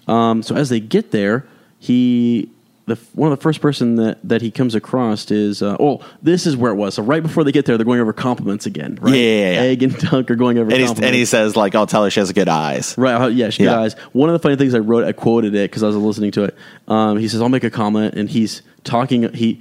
[0.09, 1.45] Um, so as they get there,
[1.79, 2.49] he
[2.87, 6.47] the one of the first person that, that he comes across is uh, oh this
[6.47, 6.95] is where it was.
[6.95, 8.99] So right before they get there, they're going over compliments again.
[9.01, 9.15] Right?
[9.15, 9.61] Yeah, yeah, yeah.
[9.61, 11.01] Egg and Dunk are going over And, compliments.
[11.07, 12.95] and he says, like, I'll tell her she has good eyes.
[12.99, 13.15] Right.
[13.15, 13.77] uh, Yeah, she Yeah.
[13.77, 13.95] does.
[14.13, 16.45] One of the funny things I wrote, I quoted it because I was listening to
[16.45, 16.57] it.
[16.87, 19.33] Um, he says, "I'll make a comment," and he's talking.
[19.33, 19.61] He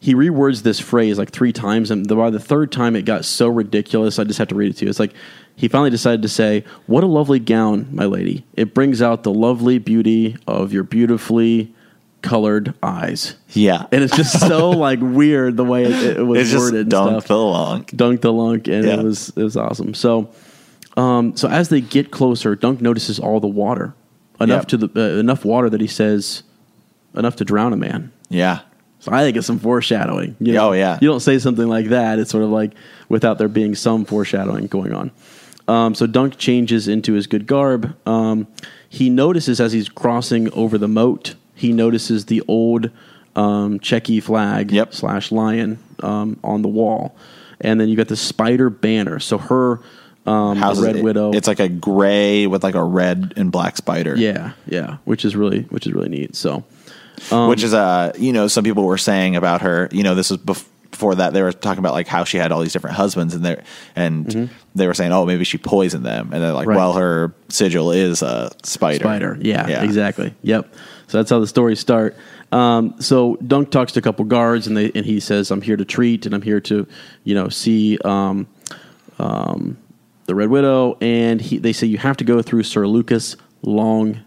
[0.00, 3.48] he rewords this phrase like three times, and by the third time, it got so
[3.48, 4.18] ridiculous.
[4.18, 4.88] I just have to read it to you.
[4.90, 5.12] It's like
[5.56, 8.46] he finally decided to say, "What a lovely gown, my lady!
[8.54, 11.74] It brings out the lovely beauty of your beautifully."
[12.20, 13.86] Colored eyes, Yeah.
[13.92, 16.80] and it's just so like weird the way it, it was it's just worded.
[16.80, 17.84] and dunk the long.
[17.94, 18.94] dunk the lunk, and Yeah.
[18.98, 19.94] it was it was awesome.
[19.94, 20.28] So,
[20.96, 23.94] um, so as they get closer, Dunk notices all the water
[24.40, 24.68] enough Yep.
[24.68, 26.42] to the uh, enough water that he says
[27.14, 28.10] enough to drown a man.
[28.28, 28.60] Yeah.
[28.98, 30.34] So I think it's some foreshadowing.
[30.40, 30.98] You Oh, yeah.
[31.00, 32.18] you don't say something like that.
[32.18, 32.72] It's sort of like
[33.08, 35.12] without there being some foreshadowing going on.
[35.68, 37.94] Um, so Dunk changes into his good garb.
[38.08, 38.48] Um,
[38.88, 42.90] he notices as he's crossing over the moat, he notices the old
[43.36, 44.94] um, Chequy flag Yep.
[44.94, 47.16] slash lion um, on the wall,
[47.60, 49.18] and then you got the spider banner.
[49.20, 49.80] So her
[50.26, 51.32] um, the Red it- Widow.
[51.32, 54.14] It's like a gray with like a red and black spider.
[54.16, 56.34] yeah, yeah, which is really which is really neat.
[56.36, 56.64] So
[57.30, 60.38] which is uh you know some people were saying about her you know this was
[60.38, 63.34] bef- before that they were talking about like how she had all these different husbands
[63.34, 63.60] and they
[63.96, 66.70] and they were saying oh maybe she poisoned them and they're like Mm-hmm.
[66.70, 66.76] Right.
[66.76, 69.36] well her sigil is a spider Spider.
[69.40, 70.32] Yeah, exactly.
[70.42, 70.72] Yep.
[71.08, 72.16] So that's how the stories start.
[72.52, 75.76] Um, so Dunk talks to a couple guards, and they and he says, "I'm here
[75.76, 76.86] to treat, and I'm here to,
[77.24, 78.46] you know, see um,
[79.18, 79.76] um,
[80.26, 84.20] the Red Widow." And he, they say you have to go through Sir Lucas Long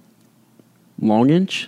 [1.01, 1.67] Longinch.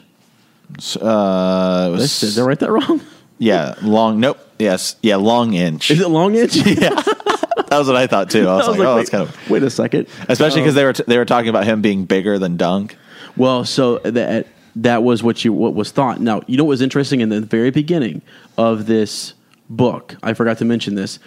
[1.01, 3.01] uh I, was, did I write that wrong?
[3.39, 6.55] yeah long nope yes yeah long inch Is it long inch?
[6.55, 6.89] yeah.
[6.91, 9.64] that was what i thought too i was, like, oh wait, that's kind of wait
[9.64, 10.07] a second.
[10.30, 12.95] especially because they were t- they were talking about him being bigger than dunk
[13.36, 16.20] Well, so that that was what you what was thought.
[16.20, 18.22] Now, you know what was interesting in the very beginning
[18.58, 19.34] of this
[19.70, 20.16] book.
[20.24, 21.20] I forgot to mention this.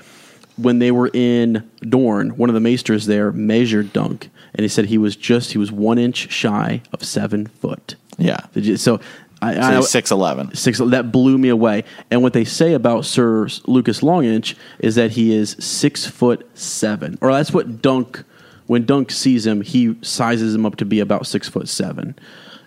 [0.56, 4.86] When they were in Dorne, one of the maesters there measured Dunk, and he said
[4.86, 7.94] he was just he was one inch shy of seven foot.
[8.18, 8.98] yeah Did you- So,
[9.42, 11.84] I, so I he's 6'11 six that blew me away.
[12.10, 17.18] And what they say about Sir Lucas Longinch is that he is six foot seven,
[17.20, 18.24] or that's what Dunk.
[18.66, 22.16] When Dunk sees him, he sizes him up to be about six foot seven,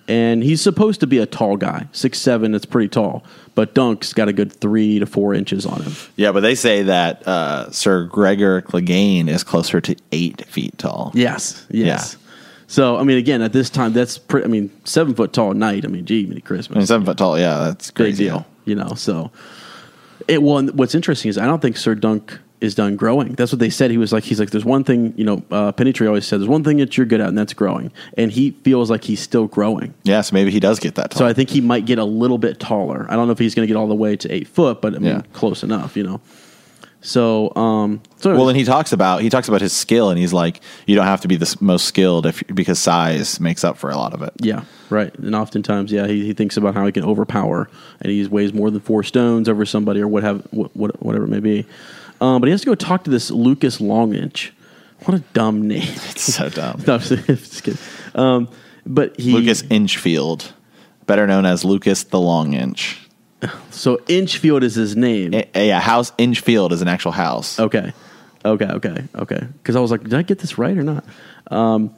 [0.10, 2.54] and he's supposed to be a tall guy, six seven.
[2.54, 3.24] It's pretty tall,
[3.56, 5.94] but Dunk's got a good three to four inches on him.
[6.18, 11.12] yeah but they say that uh sir gregor clegane is closer to eight feet tall
[11.14, 12.18] Yes, yes.
[12.68, 14.46] So I mean, again, at this time, that's pretty.
[14.46, 15.86] I mean, seven foot tall knight.
[15.86, 16.76] I mean, gee, many Christmas.
[16.76, 18.94] I mean, seven foot tall yeah that's big deal, you know.
[18.94, 19.32] So,
[20.28, 23.34] it well, what's interesting is I don't think Sir Dunk is done growing.
[23.34, 23.90] That's what they said.
[23.90, 26.40] He was like, he's like, there's one thing, you know, uh, Penny Tree always said,
[26.42, 27.92] there's one thing that you're good at, and that's growing.
[28.18, 29.94] And he feels like he's still growing.
[30.04, 32.04] yeah so maybe he does get that tall So I think he might get a
[32.06, 33.06] little bit taller.
[33.10, 34.94] I don't know if he's going to get all the way to eight foot, but
[34.96, 35.22] I mean, Yeah.
[35.34, 36.20] close enough, you know.
[37.02, 40.34] So, um, so Well, and he talks about he talks about his skill, and he's
[40.34, 43.90] like, you don't have to be the most skilled if because size makes up for
[43.90, 44.34] a lot of it.
[44.42, 45.16] Yeah, right.
[45.18, 47.70] And oftentimes, yeah, he, he thinks about how he can overpower,
[48.02, 51.24] and he weighs more than four stones over somebody or what have what, what whatever
[51.24, 51.66] it may be.
[52.22, 54.52] Um, but he has to go talk to this Lucas Longinch.
[55.06, 55.82] What a dumb name.
[56.10, 56.84] It's so dumb.
[56.88, 57.80] no, I'm just, just kidding.
[58.16, 58.50] Um,
[58.86, 60.52] but he Lucas Inchfield,
[61.06, 63.00] better known as Lucas the Long Inch.
[63.72, 65.34] so Inchfield is his name.
[65.34, 67.60] Eh, eh, yeah, house Inchfield is an actual house.
[67.60, 67.94] Okay.
[68.44, 69.48] Okay, okay, okay.
[69.58, 71.04] Because I was like, did I get this right or not?
[71.52, 71.94] Um,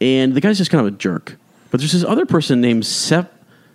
[0.00, 1.36] and the guy's just kind of a jerk.
[1.70, 3.26] But there's this other person named Sef,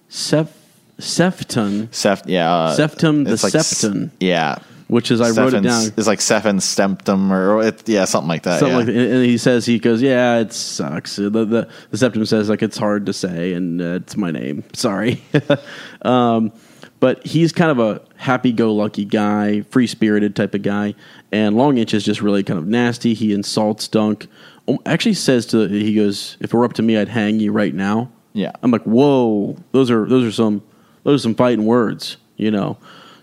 [0.08, 0.52] Sef,
[1.00, 3.86] Sefton, Sef, yeah, uh, the like s-
[4.20, 5.92] Yeah, which is I wrote it down.
[5.98, 8.60] It's like Sephen Stemptum or it, yeah, something like that.
[8.60, 8.78] Something yeah.
[8.78, 8.96] like that.
[8.96, 11.18] And he says he goes, yeah, it sucks.
[11.18, 11.46] The the,
[11.92, 14.64] the septon says like it's hard to say, and uh, it's my name.
[14.74, 15.22] Sorry,
[16.04, 16.52] um,
[17.00, 20.96] but he's kind of a happy-go-lucky guy, free-spirited type of guy.
[21.32, 23.14] And Long Inch is just really kind of nasty.
[23.14, 24.28] He insults Dunk.
[24.68, 27.52] Um, Actually, says to he goes, "If it were up to me, I'd hang you
[27.52, 28.52] right now." Yeah.
[28.62, 30.62] I'm like, whoa, those are those are some
[31.04, 32.78] those are some fighting words, you know.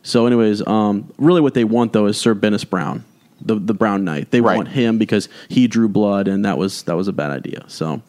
[0.04, 3.04] So, anyways, um, really, what they want though is Sir Bennis Brown,
[3.40, 4.30] the the Brown Knight.
[4.30, 4.54] They Right.
[4.56, 7.64] want him because he drew blood, and that was that was a bad idea.
[7.68, 8.02] So, all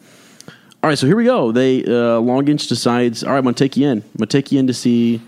[0.82, 1.52] right, so here we go.
[1.52, 3.98] They uh, Longinch decides, all right, I'm gonna take you in.
[3.98, 5.22] I'm gonna take you in to see,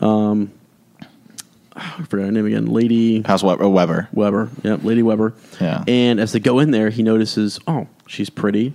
[0.00, 0.50] um,
[1.76, 3.68] I forgot her name again, Lady House Webber.
[3.68, 4.08] Webber.
[4.12, 4.50] Webber.
[4.64, 5.34] Yep, Lady Webber.
[5.60, 5.84] Yeah.
[5.86, 8.74] And as they go in there, he notices, oh, she's pretty.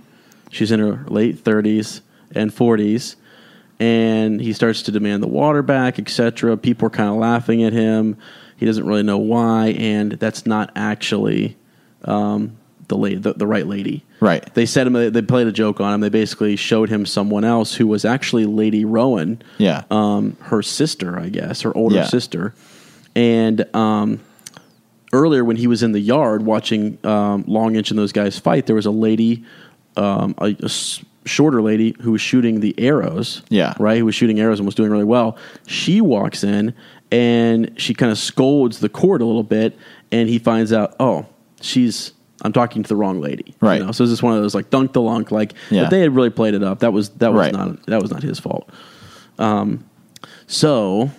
[0.50, 2.00] She's in her late 30s
[2.34, 3.16] and 40s.
[3.80, 6.56] And he starts to demand the water back, etc.
[6.56, 8.16] People are kind of laughing at him.
[8.56, 11.56] He doesn't really know why, and that's not actually
[12.04, 12.56] um,
[12.88, 14.04] the, la- the the right lady.
[14.20, 14.42] Right.
[14.54, 14.92] They said him.
[15.12, 16.00] They played a joke on him.
[16.00, 19.42] They basically showed him someone else who was actually Lady Rowan.
[19.58, 19.82] Yeah.
[19.90, 22.04] Um, her sister, I guess, her older Yeah.
[22.04, 22.54] sister,
[23.16, 24.20] and um,
[25.12, 28.66] earlier when he was in the yard watching um, Long Inch and those guys fight,
[28.66, 29.44] there was a lady,
[29.96, 30.68] um, a, a
[31.24, 33.42] shorter lady who was shooting the arrows.
[33.48, 33.74] Yeah.
[33.78, 33.98] right.
[33.98, 35.36] Who was shooting arrows and was doing really well.
[35.66, 36.74] She walks in
[37.10, 39.76] and she kind of scolds the court a little bit,
[40.10, 41.26] and he finds out, oh,
[41.60, 42.12] she's.
[42.42, 43.80] I'm talking to the wrong lady, Right.
[43.80, 43.92] You know?
[43.92, 45.84] So it's just one of those like dunk the lunk, like Yeah.
[45.84, 46.80] but they had really played it up.
[46.80, 47.52] That was that was Right.
[47.54, 48.68] not that was not his fault.
[49.38, 49.84] Um,
[50.46, 51.10] so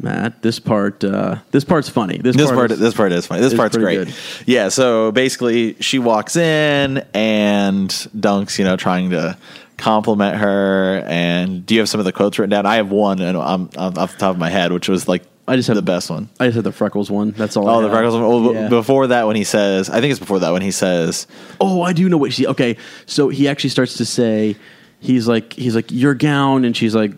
[0.00, 2.18] Matt, this part uh, this part's funny.
[2.18, 3.40] This, This part, is- this part is funny.
[3.40, 4.06] This is part's great.
[4.06, 4.14] good.
[4.46, 4.68] Yeah.
[4.68, 7.88] So basically, she walks in and
[8.18, 9.36] Dunk's, you know, trying to
[9.76, 11.02] compliment her.
[11.06, 12.66] And do you have some of the quotes written down?
[12.66, 15.22] I have one, and I'm, I'm off the top of my head, which was like
[15.48, 16.28] I just have the best one.
[16.38, 17.30] I just had the freckles one.
[17.30, 17.68] That's all.
[17.68, 18.14] I Oh, the freckles.
[18.14, 18.22] one.
[18.22, 18.68] Oh, Yeah.
[18.68, 21.26] Before that, when he says, I think it's before that when he says,
[21.60, 22.46] Oh, I do know what she.
[22.46, 22.76] Okay,
[23.06, 24.56] so he actually starts to say,
[25.00, 27.12] he's like, he's like, your gown, and she's like,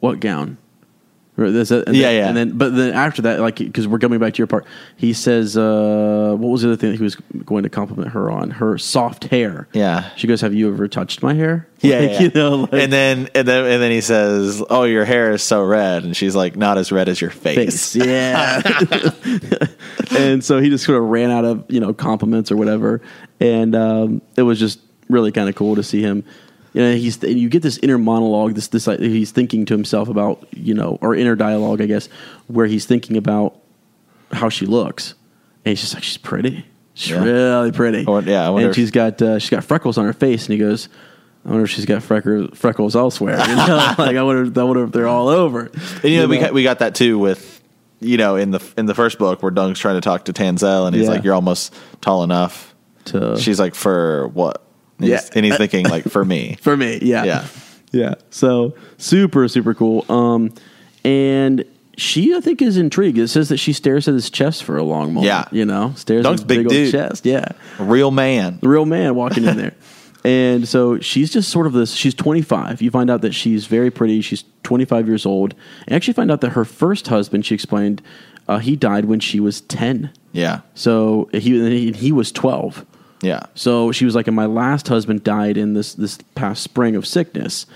[0.00, 0.58] what gown?
[1.38, 2.28] Or this- and Yeah, then, yeah.
[2.28, 4.64] And then, but then after that, like, because we're coming back to your part,
[4.96, 7.14] he says, uh, what was the other thing that he was
[7.44, 8.50] going to compliment her on?
[8.52, 9.68] Her soft hair.
[9.74, 10.08] Yeah.
[10.16, 12.20] She goes, "Have you ever touched my hair?" Yeah, Like, yeah.
[12.22, 15.42] you know, like, and then and then and then he says, "Oh, your hair is
[15.42, 17.96] so red," and she's like, "Not as red as your face." face.
[17.96, 18.62] Yeah.
[20.16, 23.00] and so he just sort of ran out of, you know, compliments or whatever.
[23.40, 26.24] And um, it was just really kind of cool to see him.
[26.76, 29.72] You know, he's and you get this inner monologue, this this like, he's thinking to
[29.74, 32.08] himself about, you know, or inner dialogue, I guess,
[32.48, 33.56] where he's thinking about
[34.30, 35.14] how she looks,
[35.64, 37.24] and he's just like, she's pretty, she's Yeah.
[37.24, 38.04] really pretty.
[38.06, 40.52] I wonder- yeah, I and she's got uh, she's got freckles on her face, and
[40.52, 40.90] he goes,
[41.46, 43.38] I wonder if she's got freckles freckles elsewhere.
[43.48, 45.70] You know, like I wonder, I wonder if they're all over.
[46.02, 47.62] And you know, we got, we got that too with
[48.00, 50.86] you know in the in the first book where Dunk's trying to talk to Tanselle,
[50.86, 51.12] and he's Yeah.
[51.12, 51.72] like, "You're almost
[52.02, 52.74] tall enough."
[53.06, 54.62] To- She's like, "For what?"
[54.98, 55.20] And he's, Yeah.
[55.34, 56.98] and he's thinking like, "For me." for me.
[57.02, 57.46] Yeah, Yeah.
[57.92, 58.14] yeah.
[58.30, 60.04] So super, super cool.
[60.10, 60.52] Um,
[61.04, 61.64] and
[61.96, 63.16] she, I think, is intrigued.
[63.18, 65.26] It says that she stares at his chest for a long moment.
[65.26, 65.44] Yeah.
[65.50, 66.92] you know, stares Dunk's at his big big, old dude.
[66.92, 67.24] chest.
[67.26, 68.58] Yeah, real man.
[68.60, 69.74] the real man walking in there.
[70.24, 71.92] And so she's just sort of this.
[71.94, 72.82] She's 25.
[72.82, 74.20] You find out that she's very pretty.
[74.22, 75.54] She's 25 years old.
[75.86, 78.02] And actually find out that her first husband, she explained,
[78.48, 80.10] uh, he died when she was 10.
[80.32, 82.84] Yeah, So he he was 12.
[83.22, 86.96] Yeah, So she was like, and my last husband died in this this past spring
[86.96, 87.66] of sickness,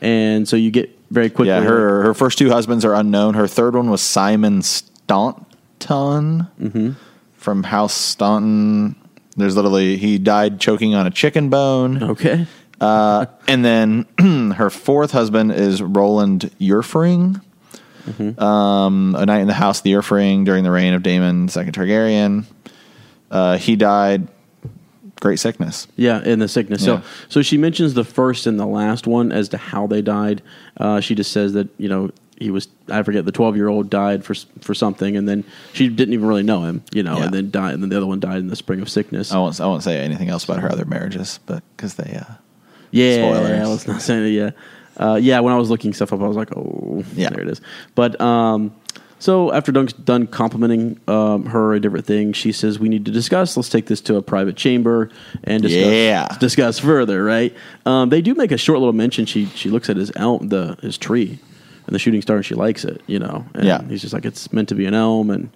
[0.00, 1.48] and so you get very quickly.
[1.48, 1.62] yeah.
[1.62, 3.34] Her her first two husbands are unknown.
[3.34, 5.46] Her third one was Simon Staunton
[6.60, 6.92] Mm-hmm.
[7.36, 8.96] from House Staunton.
[9.36, 12.02] There's literally he died choking on a chicken bone.
[12.02, 12.46] okay,
[12.80, 14.06] Uh, and then
[14.56, 17.42] her fourth husband is Roland Uffering.
[18.08, 18.40] Mm-hmm.
[18.42, 21.70] Um, a night in the house, of the Uffering during the reign of Daemon II
[21.72, 22.44] Targaryen.
[23.30, 24.28] Uh, he died
[25.24, 25.88] great sickness.
[25.96, 26.82] yeah, in the sickness.
[26.86, 27.00] Yeah.
[27.00, 30.42] So so she mentions the first and the last one as to how they died.
[30.76, 33.88] Uh, she just says that you know he was I forget the 12 year old
[33.90, 37.24] died for for something, and then she didn't even really know him, you know, Yeah.
[37.24, 39.32] and then died, and then the other one died in the spring of sickness.
[39.32, 39.58] I won't.
[39.60, 42.14] I won't say anything else about her other marriages, but because they.
[42.16, 42.34] Uh,
[42.90, 43.68] Yeah, Spoilers.
[43.68, 44.30] let's not say that.
[44.30, 44.50] Yeah,
[45.04, 45.40] uh, yeah.
[45.40, 47.30] When I was looking stuff up, I was like, oh, Yeah.
[47.30, 47.60] there it is.
[47.96, 48.72] But um,
[49.24, 53.10] so after Dunk's done complimenting um, her a different thing, she says we need to
[53.10, 53.56] discuss.
[53.56, 55.08] Let's take this to a private chamber
[55.44, 56.28] and discuss, Yeah.
[56.38, 57.24] discuss further.
[57.24, 57.54] Right?
[57.86, 59.24] Um, they do make a short little mention.
[59.24, 61.38] She she looks at his elm, the his tree,
[61.86, 63.00] and the shooting star, and she likes it.
[63.06, 63.82] You know, and Yeah.
[63.88, 65.48] He's just like it's meant to be an elm and.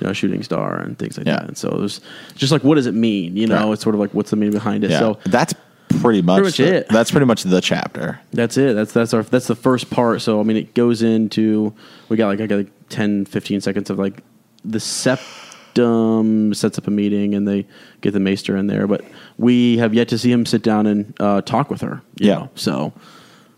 [0.00, 1.36] You know, shooting star and things like Yeah.
[1.40, 1.48] that.
[1.48, 2.00] And so there's
[2.34, 3.36] just like, what does it mean?
[3.36, 3.72] You know, Right.
[3.74, 4.90] it's sort of like, what's the meaning behind it?
[4.90, 5.52] yeah, So that's
[6.00, 6.88] pretty much, much the- it.
[6.88, 8.20] That's pretty much the chapter.
[8.32, 8.74] that's it.
[8.74, 10.22] That's that's our that's the first part.
[10.22, 11.74] So I mean, it goes into
[12.08, 14.22] we got like I got like 10, 15 seconds of like
[14.64, 17.66] the septon sets up a meeting and they
[18.00, 19.04] get the maester in there, but
[19.38, 22.02] we have yet to see him sit down and uh, talk with her.
[22.18, 22.34] you Yeah.
[22.34, 22.50] know.
[22.54, 22.92] So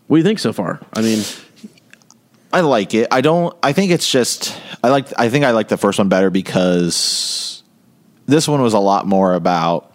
[0.07, 0.79] what do you think so far?
[0.93, 1.23] I mean,
[2.53, 3.07] I like it.
[3.11, 3.55] I don't.
[3.61, 4.55] I think it's just.
[4.83, 5.07] I like.
[5.19, 7.63] I think I like the first one better because
[8.27, 9.91] this one was a lot more about.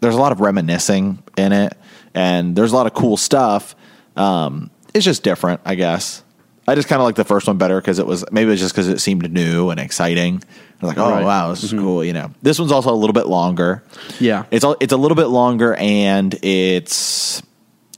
[0.00, 1.76] There's a lot of reminiscing in it,
[2.14, 3.74] and there's a lot of cool stuff.
[4.16, 6.22] Um, it's just different, I guess.
[6.66, 8.60] I just kind of like the first one better because it was maybe it was
[8.60, 10.42] just because it seemed new and exciting.
[10.82, 11.24] I was like, oh Right.
[11.24, 12.04] wow, this is cool.
[12.04, 13.82] You know, this one's also a little bit longer.
[14.20, 14.44] Yeah.
[14.50, 17.42] it's a, it's a little bit longer and it's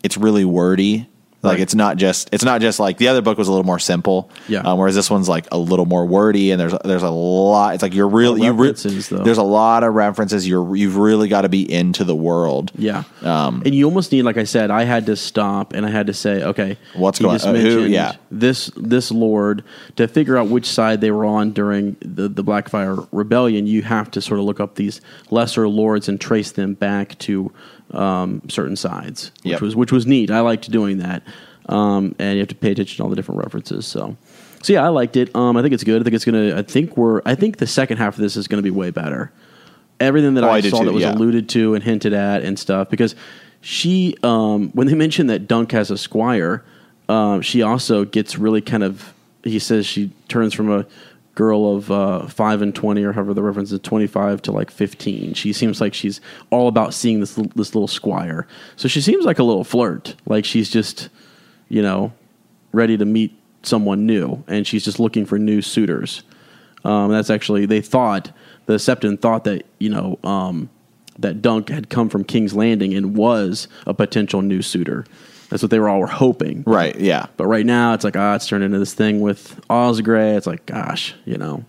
[0.05, 1.09] it's really wordy,
[1.43, 1.61] Like Right.
[1.61, 4.30] it's not just it's not just like the other book was a little more simple,
[4.47, 4.61] Yeah.
[4.61, 7.72] Um, whereas this one's like a little more wordy, and there's there's a lot.
[7.74, 8.36] It's like you're real.
[8.36, 10.47] You re- there's a lot of references.
[10.47, 12.72] You're you've really got to be into the world.
[12.76, 13.05] Yeah.
[13.22, 16.09] Um, and you almost need, like I said, I had to stop and I had
[16.09, 18.16] to say, okay, What's going- just uh, who- yeah.
[18.30, 19.64] This this lord
[19.97, 23.66] to figure out which side they were on during the the Blackfire Rebellion.
[23.66, 27.51] You have to sort of look up these lesser lords and trace them back to
[27.93, 29.61] um, certain sides, which Yep.
[29.62, 30.30] was which was neat.
[30.30, 31.22] I liked doing that,
[31.68, 33.86] um, and you have to pay attention to all the different references.
[33.86, 34.16] So.
[34.62, 35.34] So yeah, I liked it.
[35.34, 36.03] Um, I think it's good.
[36.03, 36.55] I think it's gonna.
[36.55, 37.22] I think we're.
[37.24, 39.32] I think the second half of this is gonna be way better.
[39.99, 41.14] Everything that Oh, I, I saw too, that was yeah.
[41.14, 43.14] alluded to and hinted at and stuff because
[43.62, 46.62] she um, when they mentioned that Dunk has a squire,
[47.09, 49.14] um, she also gets really kind of.
[49.45, 50.84] He says she turns from a
[51.41, 54.70] girl of uh, five and twenty or however the reference is twenty five to like
[54.70, 55.32] fifteen.
[55.32, 56.20] She seems like she's
[56.51, 58.47] all about seeing this this little squire.
[58.76, 60.16] So she seems like a little flirt.
[60.26, 61.09] Like she's just
[61.70, 62.12] you know
[62.72, 63.32] ready to meet
[63.62, 66.22] someone new, and she's just looking for new suitors.
[66.84, 68.30] Um, that's actually they thought
[68.66, 70.68] the Septon thought that you know um,
[71.18, 75.07] that Dunk had come from King's Landing and was a potential new suitor.
[75.51, 76.62] That's what they were all were hoping.
[76.66, 76.98] Right.
[76.98, 77.26] Yeah.
[77.36, 80.36] But right now it's like ah, it's turned into this thing with Osgrey.
[80.36, 81.64] It's like gosh, you know,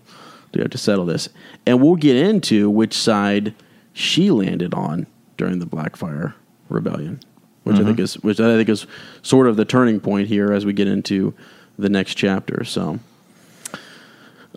[0.52, 1.28] do we have to settle this?
[1.66, 3.54] And we'll get into which side
[3.92, 5.06] she landed on
[5.36, 6.34] during the Blackfire
[6.68, 7.20] Rebellion,
[7.64, 8.86] which I think is which I think is
[9.22, 11.34] sort of the turning point here as we get into
[11.78, 12.64] the next chapter.
[12.64, 13.00] So,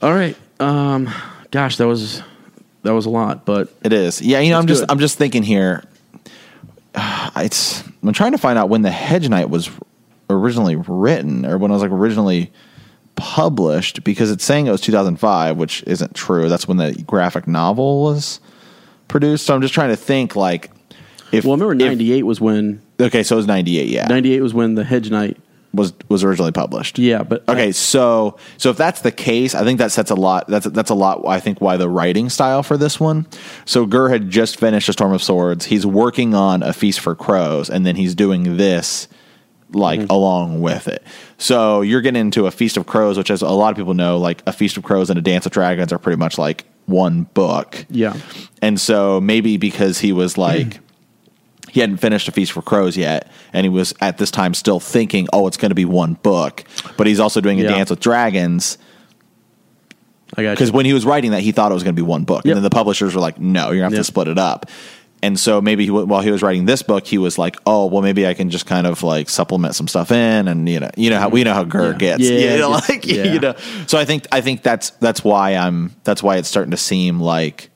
[0.01, 1.09] all right, um,
[1.51, 2.21] gosh, that was
[2.83, 4.21] that was a lot, but It is.
[4.21, 4.91] Yeah, you know, I'm just good.
[4.91, 5.83] I'm just thinking here.
[7.37, 9.69] It's I'm trying to find out when the Hedge Knight was
[10.29, 12.51] originally written or when it was like originally
[13.15, 16.49] published because it's saying it was 2005, which isn't true.
[16.49, 18.39] That's when the graphic novel was
[19.07, 19.45] produced.
[19.45, 20.71] So I'm just trying to think like
[21.31, 23.89] if well, remember if- '98 was when okay, so it was 98.
[23.89, 25.37] Yeah, '98 was when the Hedge Knight.
[25.75, 26.97] Was was originally published.
[26.99, 30.47] Yeah, but Okay, so so if that's the case, I think that sets a lot.
[30.47, 31.25] That's that's a lot.
[31.27, 33.27] I think why the writing style for this one.
[33.65, 35.65] So Gur had just finished a Storm of Swords.
[35.65, 39.07] He's working on a Feast for Crows, and then he's doing this
[39.71, 40.11] like Mm-hmm.
[40.11, 41.03] along with it.
[41.37, 44.17] So you're getting into a Feast of Crows, which as a lot of people know,
[44.17, 47.23] like a Feast of Crows and a Dance of Dragons are pretty much like one
[47.33, 47.85] book.
[47.89, 48.15] Yeah.
[48.61, 50.79] And so maybe because he was like
[51.75, 54.79] he hadn't finished a Feast for Crows yet, and he was at this time still
[54.79, 56.63] thinking, "Oh, it's going to be one book,"
[56.95, 57.69] but he's also doing a Yeah.
[57.69, 58.77] Dance with Dragons
[60.37, 62.05] I got because when he was writing that, he thought it was going to be
[62.07, 62.51] one book, Yep.
[62.53, 63.99] and then the publishers were like, "No, you're going to have Yep.
[63.99, 64.65] to split it up."
[65.23, 68.01] And so maybe he, while he was writing this book, he was like, "Oh, well,
[68.01, 71.09] maybe I can just kind of like supplement some stuff in, and you know, you
[71.09, 71.97] know how we know how Gur Yeah.
[71.97, 73.33] gets, Yeah, you know, like yeah.
[73.33, 73.53] you know."
[73.87, 77.19] So I think I think that's that's why I'm that's why it's starting to seem
[77.19, 77.69] like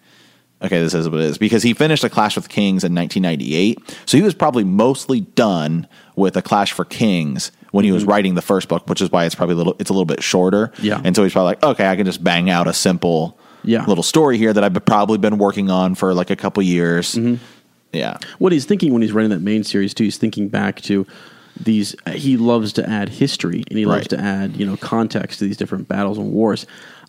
[0.62, 3.98] okay, this is what it is because he finished a Clash with Kings in 1998,
[4.06, 8.36] so he was probably mostly done with a Clash for Kings when he was writing
[8.36, 10.68] the first book, which is why it's probably a little it's a little bit shorter.
[10.68, 10.86] Mm-hmm.
[10.86, 11.02] Yeah.
[11.04, 13.86] and so he's probably like, okay, I can just bang out a simple Yeah.
[13.86, 17.16] little story here that I've probably been working on for like a couple years.
[17.16, 17.44] Mm-hmm.
[17.92, 20.04] Yeah, what he's thinking when he's writing that main series too.
[20.04, 21.08] He's thinking back to
[21.60, 21.96] these.
[22.14, 25.58] He loves to add history and he loves to add you know context to these
[25.58, 26.66] different battles and wars.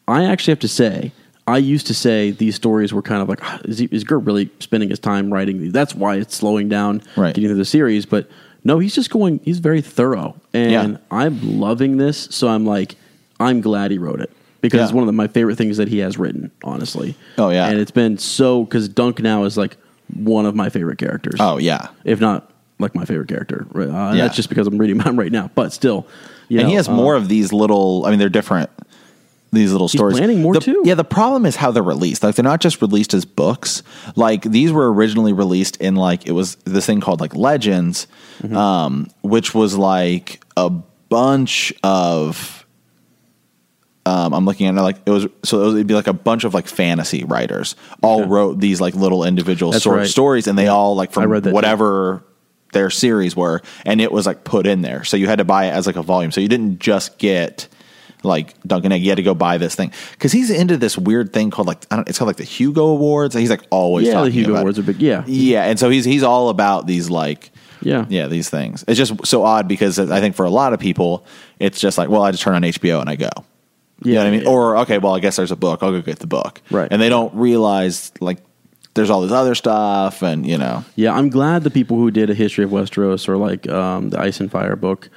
[0.08, 1.12] I actually have to say.
[1.50, 4.18] I used to say these stories were kind of like, "Ah, is, he, is Gert
[4.20, 5.72] really spending his time writing these?
[5.72, 7.34] That's why it's slowing down Right.
[7.34, 8.06] getting through the series.
[8.06, 8.28] But
[8.64, 10.36] no, he's just going, he's very thorough.
[10.54, 10.96] And Yeah.
[11.10, 12.28] I'm loving this.
[12.30, 12.96] So I'm like,
[13.38, 14.30] I'm glad he wrote it
[14.60, 14.84] because Yeah.
[14.84, 17.14] it's one of the, my favorite things that he has written, honestly.
[17.38, 17.68] Oh, yeah.
[17.68, 19.76] And it's been so, because Dunk now is like
[20.14, 23.66] one of my favorite characters Oh yeah, if not like my favorite character.
[23.74, 24.14] Uh, Yeah.
[24.24, 25.50] That's just because I'm reading mine right now.
[25.54, 26.06] But still,
[26.48, 28.04] you and know, he has um, more of these little.
[28.06, 28.70] I mean, they're different.
[29.52, 30.16] These little stories.
[30.16, 30.82] planning more The- too.
[30.84, 32.22] Yeah, the problem is how they're released.
[32.22, 33.82] Like they're not just released as books.
[34.14, 38.06] Like these were originally released in like it was this thing called like Legends,
[38.42, 38.56] Mm-hmm.
[38.56, 42.64] um, which was like a bunch of.
[44.06, 46.12] Um, I'm looking at it like it was so it was, it'd be like a
[46.14, 48.30] bunch of like fantasy writers all Okay.
[48.30, 50.06] wrote these like little individual sort right.
[50.08, 51.52] stories, and they all like from that too.
[51.52, 52.22] whatever
[52.72, 55.04] their series were, and it was like put in there.
[55.04, 56.32] So you had to buy it as like a volume.
[56.32, 57.68] So you didn't just get
[58.22, 59.02] like Dunk and Egg.
[59.02, 61.84] You had to go buy this thing because he's into this weird thing called like
[61.90, 63.34] I don't, it's called like the Hugo Awards.
[63.34, 64.82] He's like always Yeah, the Hugo Awards it.
[64.82, 65.00] are big.
[65.00, 65.24] Yeah.
[65.26, 67.50] yeah, and so he's he's all about these like
[67.82, 68.04] Yeah.
[68.08, 68.84] yeah these things.
[68.88, 71.24] It's just so odd because I think for a lot of people
[71.58, 73.30] it's just like well I just turn on HBO and I go.
[74.02, 74.42] You know what I mean?
[74.42, 74.48] Yeah.
[74.50, 75.82] Or okay, well I guess there's a book.
[75.82, 76.60] I'll go get the book.
[76.70, 76.88] Right.
[76.90, 78.38] And they don't realize like
[78.94, 82.28] there's all this other stuff and you know Yeah, I'm glad the people who did
[82.28, 85.08] a history of Westeros or like um, the Ice and Fire book,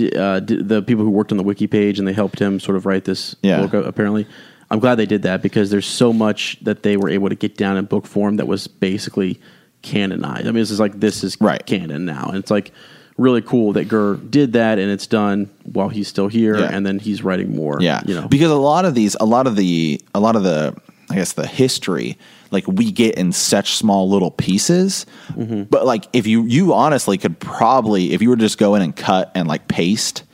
[0.00, 2.86] uh, the people who worked on the wiki page and they helped him sort of
[2.86, 3.60] write this Yeah.
[3.62, 3.74] book.
[3.74, 4.26] uh, Apparently,
[4.70, 7.56] I'm glad they did that because there's so much that they were able to get
[7.56, 9.38] down in book form that was basically
[9.82, 10.42] canonized.
[10.42, 11.64] I mean, this is like this is Right.
[11.66, 12.72] canon now, and it's like
[13.18, 16.70] really cool that Gurr did that, and it's done while he's still here, Yeah.
[16.72, 17.78] and then he's writing more.
[17.80, 20.44] Yeah, you know, because a lot of these, a lot of the, a lot of
[20.44, 20.74] the,
[21.10, 22.16] I guess the history,
[22.52, 25.06] like we get in such small little pieces.
[25.30, 25.64] Mm-hmm.
[25.64, 28.82] But like, if you you honestly could probably, if you were to just go in
[28.82, 30.24] and cut and like paste,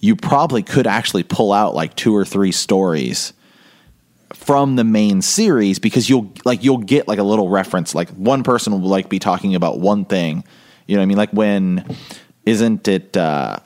[0.00, 3.32] you probably could actually pull out like two or three stories
[4.34, 8.42] from the main series because you'll like you'll get like a little reference like one
[8.42, 10.44] person will like be talking about one thing
[10.86, 11.96] you know what i mean like when
[12.44, 13.56] isn't it uh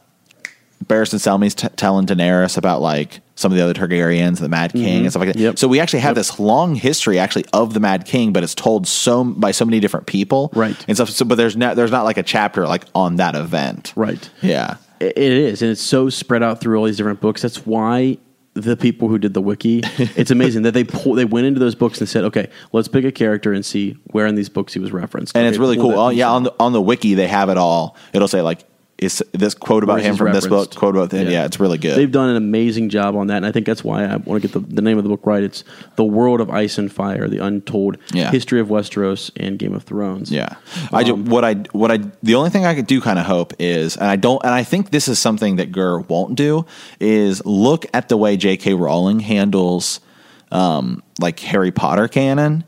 [0.84, 5.02] Barristan Selmy's t- telling Daenerys about like some of the other Targaryens, the Mad King,
[5.02, 5.36] and stuff like that.
[5.36, 5.44] Mm-hmm.
[5.44, 5.58] Yep.
[5.58, 8.86] So we actually have this long history actually of the Mad King, but it's told
[8.86, 10.76] so by so many different people, Right.
[10.88, 11.10] And stuff.
[11.10, 14.30] So, but there's not there's not like a chapter like on that event, right?
[14.40, 17.42] Yeah, It is, and it's so spread out through all these different books.
[17.42, 18.18] That's why
[18.54, 21.74] the people who did the wiki, it's amazing that they pull, they went into those
[21.74, 24.78] books and said, "Okay, let's pick a character and see where in these books he
[24.78, 25.98] was referenced." and it's really cool.
[25.98, 27.96] Oh, yeah, on the on the wiki they have it all.
[28.12, 28.64] It'll say like
[29.02, 31.28] is this quote about him from this book, quote about him.
[31.28, 31.96] Yeah, it's really good.
[31.98, 34.48] They've done an amazing job on that, and I think that's why I want to
[34.48, 35.42] get the, the name of the book right.
[35.42, 35.64] It's
[35.96, 38.30] "The World of Ice and Fire: The Untold Yeah.
[38.30, 40.54] History of Westeros and Game of Thrones." Yeah,
[40.92, 43.26] I ju- Um, what I what I the only thing I could do kind of
[43.26, 46.64] hope is, and I don't, and I think this is something that Gurr won't do
[47.00, 48.74] is look at the way J.K.
[48.74, 50.00] Rowling handles
[50.50, 52.64] um, like Harry Potter canon.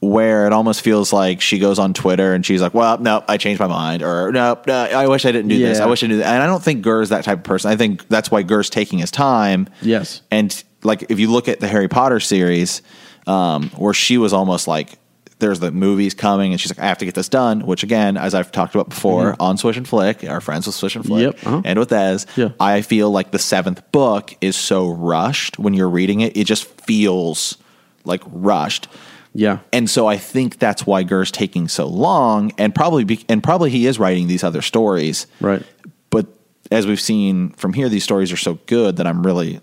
[0.00, 3.36] Where it almost feels like she goes on Twitter and she's like, "Well, no, I
[3.36, 5.78] changed my mind," or "No, no I wish I didn't do this.
[5.78, 6.26] I wish I knew." That.
[6.26, 7.70] And I don't think Gurr's that type of person.
[7.70, 9.68] I think that's why Gurr's taking his time.
[9.82, 10.22] Yes.
[10.30, 12.80] And like if you look at the Harry Potter series,
[13.26, 14.98] um, where she was almost like
[15.40, 18.16] there's the movies coming and she's like, I have to get this done, which again,
[18.16, 21.36] as I've talked about before on Swish and Flick, our friends with Swish and Flick
[21.36, 21.36] Mm-hmm.
[21.38, 21.62] Yep, uh-huh.
[21.64, 22.50] and with Ez, Yeah.
[22.60, 26.64] I feel like the seventh book is so rushed when you're reading it, it just
[26.64, 27.56] feels
[28.04, 28.88] like rushed.
[29.34, 33.42] Yeah, And so I think that's why Gurr's taking so long, and probably be, and
[33.42, 35.62] probably he is writing these other stories, right.
[36.10, 36.26] But
[36.72, 39.60] as we've seen from here, these stories are so good that I'm really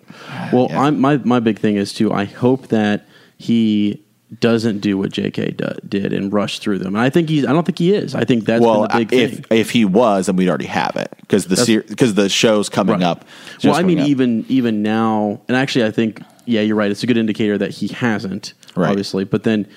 [0.53, 0.81] Well, Yeah.
[0.83, 2.13] I'm, my my big thing is too.
[2.13, 3.05] I hope that
[3.37, 4.01] he
[4.41, 5.51] doesn't do what J.K.
[5.51, 6.95] Do, did and rush through them.
[6.95, 7.45] And I think he's.
[7.45, 8.13] I don't think he is.
[8.13, 9.45] I think that's well, the big if thing.
[9.51, 13.03] if he was, then we'd already have it because the because the show's coming Right.
[13.03, 13.25] up.
[13.63, 16.91] Well, I mean, even even now, and actually, I think yeah, you're right.
[16.91, 18.89] It's a good indicator that he hasn't, Right.
[18.89, 19.23] obviously.
[19.23, 19.67] But then,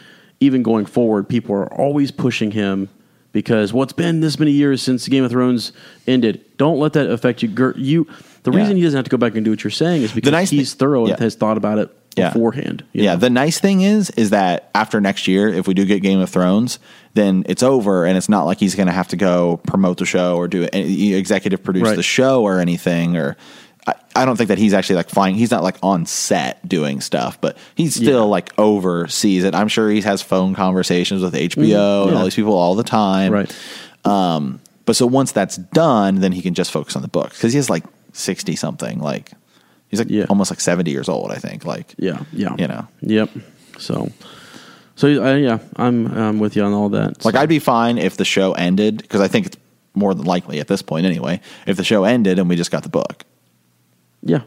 [0.41, 2.89] even going forward, people are always pushing him
[3.33, 5.73] because what's been this many years since Game of Thrones
[6.07, 6.45] ended.
[6.57, 7.49] Don't let that affect you.
[7.49, 8.07] Gert, you.
[8.43, 8.59] The Yeah.
[8.61, 10.51] reason he doesn't have to go back and do what you're saying is because nice
[10.51, 11.13] he's thi- thorough yeah.
[11.13, 12.33] and has thought about it Yeah.
[12.33, 12.83] beforehand.
[12.93, 13.13] yeah.
[13.15, 13.21] know?
[13.21, 16.31] The nice thing is, is that after next year, if we do get Game of
[16.31, 16.79] Thrones,
[17.15, 20.07] then it's over, and it's not like he's going to have to go promote the
[20.07, 21.97] show or do any, executive produce Right.
[21.97, 23.17] the show or anything.
[23.17, 23.37] Or
[23.91, 25.35] I, I don't think that he's actually like flying.
[25.35, 28.37] He's not like on set doing stuff, but he's still Yeah.
[28.37, 29.55] like oversees it.
[29.55, 32.13] I'm sure he has phone conversations with HBO and Mm-hmm.
[32.13, 32.19] yeah.
[32.19, 33.33] all these people all the time.
[33.33, 33.57] Right.
[34.05, 37.53] Um, but so once that's done, then he can just focus on the book because
[37.53, 38.99] he has like sixty something.
[39.01, 39.31] Like
[39.89, 40.27] he's like Yeah.
[40.29, 41.31] almost like seventy years old.
[41.31, 41.65] I think.
[41.65, 42.89] Like Yeah, yeah, You know.
[43.03, 43.31] Yep.
[43.79, 44.11] So,
[44.97, 47.25] so uh, yeah, I'm I'm with you on all that.
[47.25, 49.57] like So- I'd be fine if the show ended because I think it's
[49.95, 51.41] more than likely at this point anyway.
[51.67, 53.25] If the show ended and we just got the book,
[54.23, 54.43] yeah.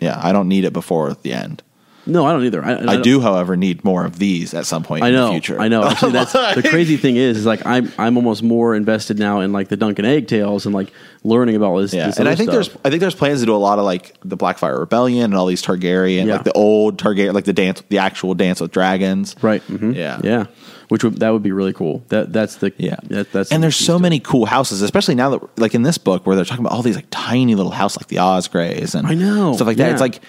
[0.00, 1.62] yeah, I don't need it before the end.
[2.06, 2.64] No, I don't either.
[2.64, 5.26] I, I, don't- do, however, need more of these at some point I in know.
[5.26, 5.60] the future.
[5.60, 5.84] I know.
[5.88, 9.52] Actually, that's the crazy thing is, is like I'm I'm almost more invested now in
[9.52, 10.90] like the Dunk and Egg tales and like
[11.22, 11.92] learning about this.
[11.92, 12.64] Yeah, this and I think stuff.
[12.72, 15.34] there's I think there's plans to do a lot of like the Blackfyre Rebellion and
[15.34, 16.36] all these Targaryen, Yeah.
[16.36, 19.60] like the old Targaryen, like the dance, the actual Dance with Dragons, right.
[19.68, 19.94] mhm.
[19.94, 20.18] Yeah.
[20.24, 20.46] yeah.
[20.88, 22.02] Which would that would be really cool.
[22.08, 24.00] That that's the Yeah, That, that's and the there's so stuff.
[24.02, 26.82] many cool houses, especially now that like in this book where they're talking about all
[26.82, 29.86] these like tiny little houses like the Osgreys and I know, stuff like that.
[29.88, 29.92] yeah.
[29.92, 30.20] It's like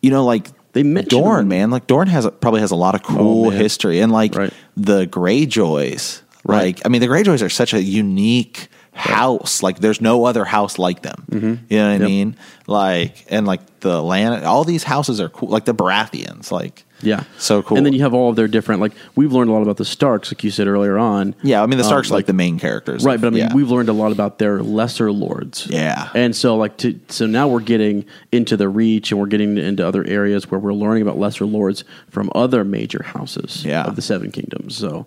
[0.00, 1.48] you know like They mention Dorne, them.
[1.48, 1.70] man.
[1.70, 4.52] Like Dorne has a, probably has a lot of cool Oh, history and like Right.
[4.76, 6.22] the Greyjoys.
[6.44, 6.74] Right.
[6.76, 9.62] Like I mean, the Greyjoys are such a unique house.
[9.62, 11.24] Like there's no other house like them.
[11.30, 12.04] You know what I Mm-hmm.
[12.04, 12.36] Mean?
[12.66, 14.44] Like and like the land.
[14.44, 15.48] All these houses are cool.
[15.48, 16.50] Like the Baratheons.
[16.52, 17.76] Like Yeah, so cool.
[17.78, 19.84] And then you have all of their different like we've learned a lot about the
[19.84, 21.34] Starks, like you said earlier on.
[21.42, 23.38] yeah, I mean the Um, Starks are like the main characters, right but i mean
[23.40, 23.54] Yeah.
[23.54, 26.08] we've learned a lot about their lesser lords Yeah.
[26.14, 29.86] and so like to so now we're getting into the reach and we're getting into
[29.86, 33.84] other areas where we're learning about lesser lords from other major houses Yeah.
[33.84, 35.06] of the seven kingdoms so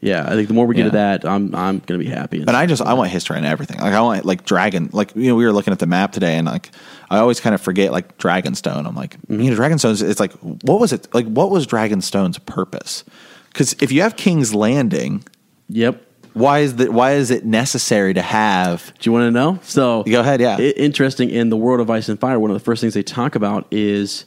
[0.00, 2.50] yeah i think the more we get to that i'm i'm gonna be happy And
[2.50, 3.78] I just I want history and everything.
[3.80, 4.90] Like I want like dragon.
[4.92, 6.70] Like you know we were looking at the map today, and like
[7.10, 8.86] I always kind of forget like Dragonstone.
[8.86, 9.40] I'm like Mm-hmm.
[9.40, 10.02] you know Dragonstone's.
[10.02, 10.32] It's like
[10.62, 11.26] what was it like?
[11.26, 13.04] What was Dragonstone's purpose?
[13.52, 15.24] Because if you have King's Landing,
[15.68, 16.92] yep why is that?
[16.92, 18.92] Why is it necessary to have?
[19.00, 20.56] do you want to know so Go ahead, yeah.
[20.58, 23.02] i- interesting in the world of ice and fire one of the first things they
[23.02, 24.24] talk about is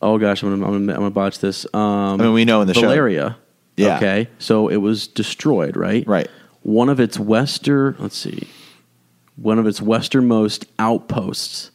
[0.00, 2.60] oh gosh i'm gonna i'm gonna, I'm gonna botch this um I mean, we know
[2.62, 2.88] in the show.
[3.76, 3.96] Yeah.
[3.96, 4.28] Okay.
[4.38, 6.06] So it was destroyed, right?
[6.06, 6.28] Right.
[6.62, 8.48] One of its western, let's see,
[9.36, 11.70] one of its westernmost outposts.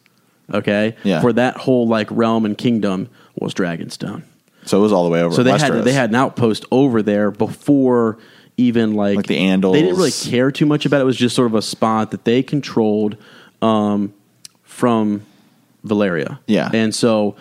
[0.52, 1.20] Okay, Yeah.
[1.20, 4.22] for that whole like realm and kingdom was Dragonstone.
[4.64, 5.34] So it was all the way over.
[5.34, 5.74] So they Westeros.
[5.76, 8.18] had they had an outpost over there before
[8.56, 9.72] even like, Like the Andals.
[9.74, 11.02] They didn't really care too much about it.
[11.02, 13.16] It was just sort of a spot that they controlled
[13.62, 14.12] um,
[14.64, 15.22] from
[15.86, 16.40] Valyria.
[16.46, 16.68] Yeah.
[16.74, 17.36] and so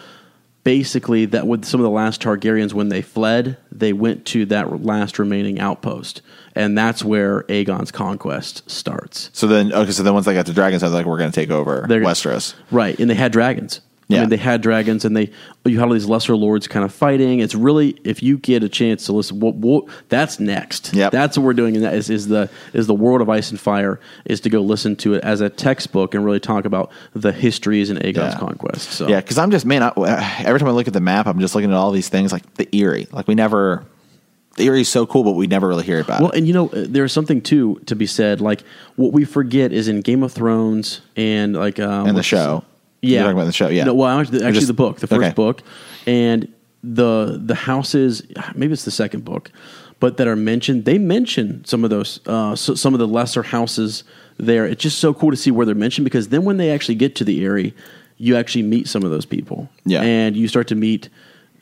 [0.63, 4.83] basically that with some of the last Targaryens when they fled, they went to that
[4.83, 6.21] last remaining outpost,
[6.55, 9.29] and that's where Aegon's conquest starts.
[9.33, 11.31] So then, okay, so then once they got to dragons, I was like, we're going
[11.31, 12.55] to take over They're- Westeros.
[12.71, 13.81] Right, and they had dragons.
[14.11, 14.19] I Yeah.
[14.21, 15.29] mean, they had dragons, and they
[15.65, 17.39] you had all these lesser lords kind of fighting.
[17.41, 20.93] It's really if you get a chance to listen, what, what that's next.
[20.95, 21.11] Yep.
[21.11, 21.75] that's what we're doing.
[21.75, 24.61] And that is, is the is the world of ice and fire is to go
[24.61, 28.39] listen to it as a textbook and really talk about the histories and Aegon's Yeah.
[28.39, 28.91] conquest.
[28.93, 29.83] So Yeah, because I'm just man.
[29.83, 29.91] I,
[30.43, 32.51] every time I look at the map, I'm just looking at all these things like
[32.55, 33.07] the Eyrie.
[33.11, 33.85] Like we never,
[34.57, 36.37] the Eyrie is so cool, but we never really hear about Well, it.
[36.39, 38.41] and you know, uh, there's something too to be said.
[38.41, 38.63] Like
[38.95, 42.63] what we forget is in Game of Thrones and like um, And the show.
[43.01, 43.83] Yeah, You're talking about the show, yeah.
[43.85, 45.33] No, well, actually, actually just- the book, the first okay.
[45.33, 45.63] book,
[46.05, 46.51] and
[46.83, 48.23] the the houses.
[48.55, 49.51] Maybe it's the second book,
[49.99, 50.85] but that are mentioned.
[50.85, 54.03] They mention some of those, uh, so, some of the lesser houses
[54.37, 54.65] there.
[54.65, 57.15] It's just so cool to see where they're mentioned because then when they actually get
[57.15, 57.73] to the Eyrie,
[58.17, 59.69] you actually meet some of those people.
[59.85, 60.01] Yeah.
[60.01, 61.09] and you start to meet.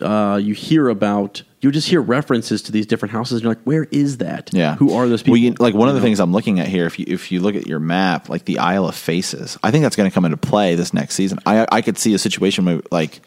[0.01, 1.43] Uh, you hear about.
[1.59, 3.37] You just hear references to these different houses.
[3.37, 4.51] And you're like, where is that?
[4.53, 5.33] Yeah, who are those people?
[5.33, 6.05] Well, you- like one of the know?
[6.05, 8.59] things I'm looking at here, if you if you look at your map, like the
[8.59, 11.39] Isle of Faces, I think that's going to come into play this next season.
[11.45, 13.21] I I could see a situation where like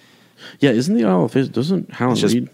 [0.61, 2.49] Yeah, isn't the Isle of faces Doesn't It's just- Reed?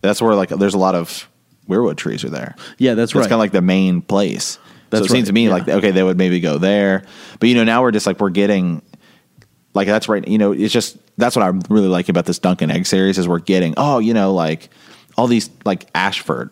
[0.00, 1.28] that's where like there's a lot of
[1.68, 2.56] weirwood trees are there.
[2.78, 3.20] Yeah, that's right.
[3.20, 4.58] That's kind of like the main place.
[4.88, 5.52] That's so it seems to me yeah.
[5.52, 7.04] like okay, they would maybe go there,
[7.38, 8.80] but you know now we're just like we're getting
[9.74, 10.26] like that's right.
[10.26, 13.18] You know, it's just that's what I really like about this Dunk and Egg series
[13.18, 14.68] is we're getting oh you know like
[15.16, 16.50] all these like Ashford.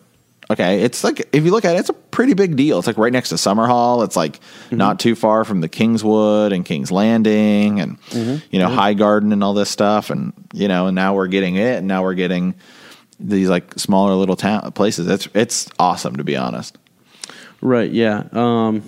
[0.51, 2.79] Okay, it's like if you look at it, it's a pretty big deal.
[2.79, 4.03] It's like right next to Summerhall.
[4.03, 4.77] It's like Mm-hmm.
[4.77, 8.45] not too far from the Kingswood and King's Landing and Mm-hmm.
[8.51, 10.09] you know Highgarden and all this stuff.
[10.09, 12.55] And you know, and now we're getting it, and now we're getting
[13.19, 15.07] these like smaller little town places.
[15.07, 16.77] It's it's awesome to be honest.
[17.61, 17.91] Right.
[17.91, 18.23] Yeah.
[18.31, 18.83] Um,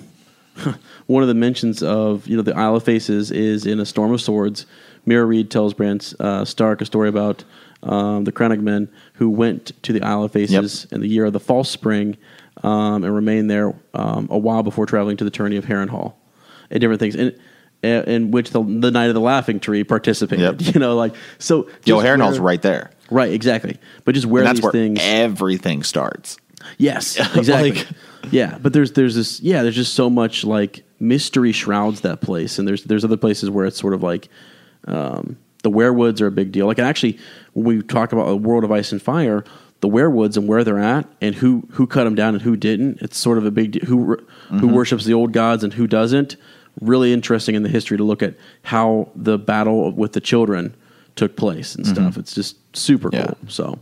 [1.08, 4.12] one of the mentions of you know the Isle of Faces is in A Storm
[4.14, 4.66] of Swords.
[5.08, 7.43] Meera Reed tells Bran uh, Stark a story about
[7.84, 11.39] um, the Crannogmen who went to the Isle of Faces in the year of the
[11.39, 12.18] false spring
[12.64, 16.14] um, and remained there um, a while before traveling to the tourney of Harrenhal
[16.70, 17.16] and different things.
[17.16, 17.36] And
[17.84, 20.76] in which the, the Knight of the Laughing Tree participated, Yep.
[20.76, 21.68] you know, like so.
[21.84, 22.91] Yo, Harrenhal's where- right there.
[23.10, 23.80] right, exactly.
[24.06, 26.38] But just where And that's these where things, everything starts.
[26.78, 27.72] Yes, exactly.
[27.72, 27.88] Like-
[28.32, 32.59] yeah, but there's there's this yeah, there's just so much like mystery shrouds that place,
[32.59, 34.30] and there's there's other places where it's sort of like
[34.88, 36.68] um, the weirwoods are a big deal.
[36.68, 37.18] Like actually,
[37.53, 39.43] when we talk about a world of ice and fire,
[39.80, 43.01] the weirwoods and where they're at, and who who cut them down and who didn't,
[43.01, 43.86] it's sort of a big deal.
[43.86, 44.18] Who who
[44.57, 44.72] Mm-hmm.
[44.72, 46.36] worships the old gods and who doesn't.
[46.80, 50.74] Really interesting in the history to look at how the battle with the children
[51.16, 52.18] took place and stuff.
[52.18, 53.16] It's just super Mm-hmm.
[53.18, 53.26] Yeah.
[53.26, 53.49] cool.
[53.49, 53.80] So.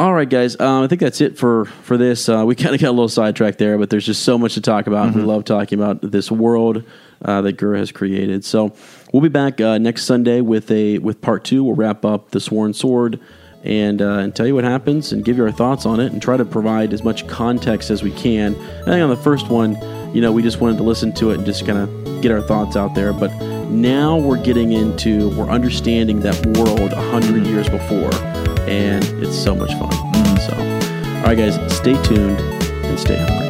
[0.00, 0.58] All right, guys.
[0.58, 2.26] Um, I think that's it for for this.
[2.26, 4.62] Uh, we kind of got a little sidetracked there, but there's just so much to
[4.62, 5.14] talk about.
[5.14, 6.84] We love talking about this world
[7.22, 8.42] uh, that Gura has created.
[8.42, 8.72] So
[9.12, 11.62] we'll be back uh, next Sunday with a with part two.
[11.64, 13.20] We'll wrap up the Sworn Sword
[13.62, 16.22] and uh, and tell you what happens and give you our thoughts on it and
[16.22, 18.54] try to provide as much context as we can.
[18.54, 19.74] I think on the first one,
[20.14, 22.40] you know, we just wanted to listen to it and just kind of get our
[22.40, 23.12] thoughts out there.
[23.12, 23.36] But
[23.68, 28.10] now we're getting into we're understanding that world a hundred years before,
[28.70, 29.90] and it's so much fun.
[30.38, 33.49] So, all right, guys, stay tuned and stay hungry.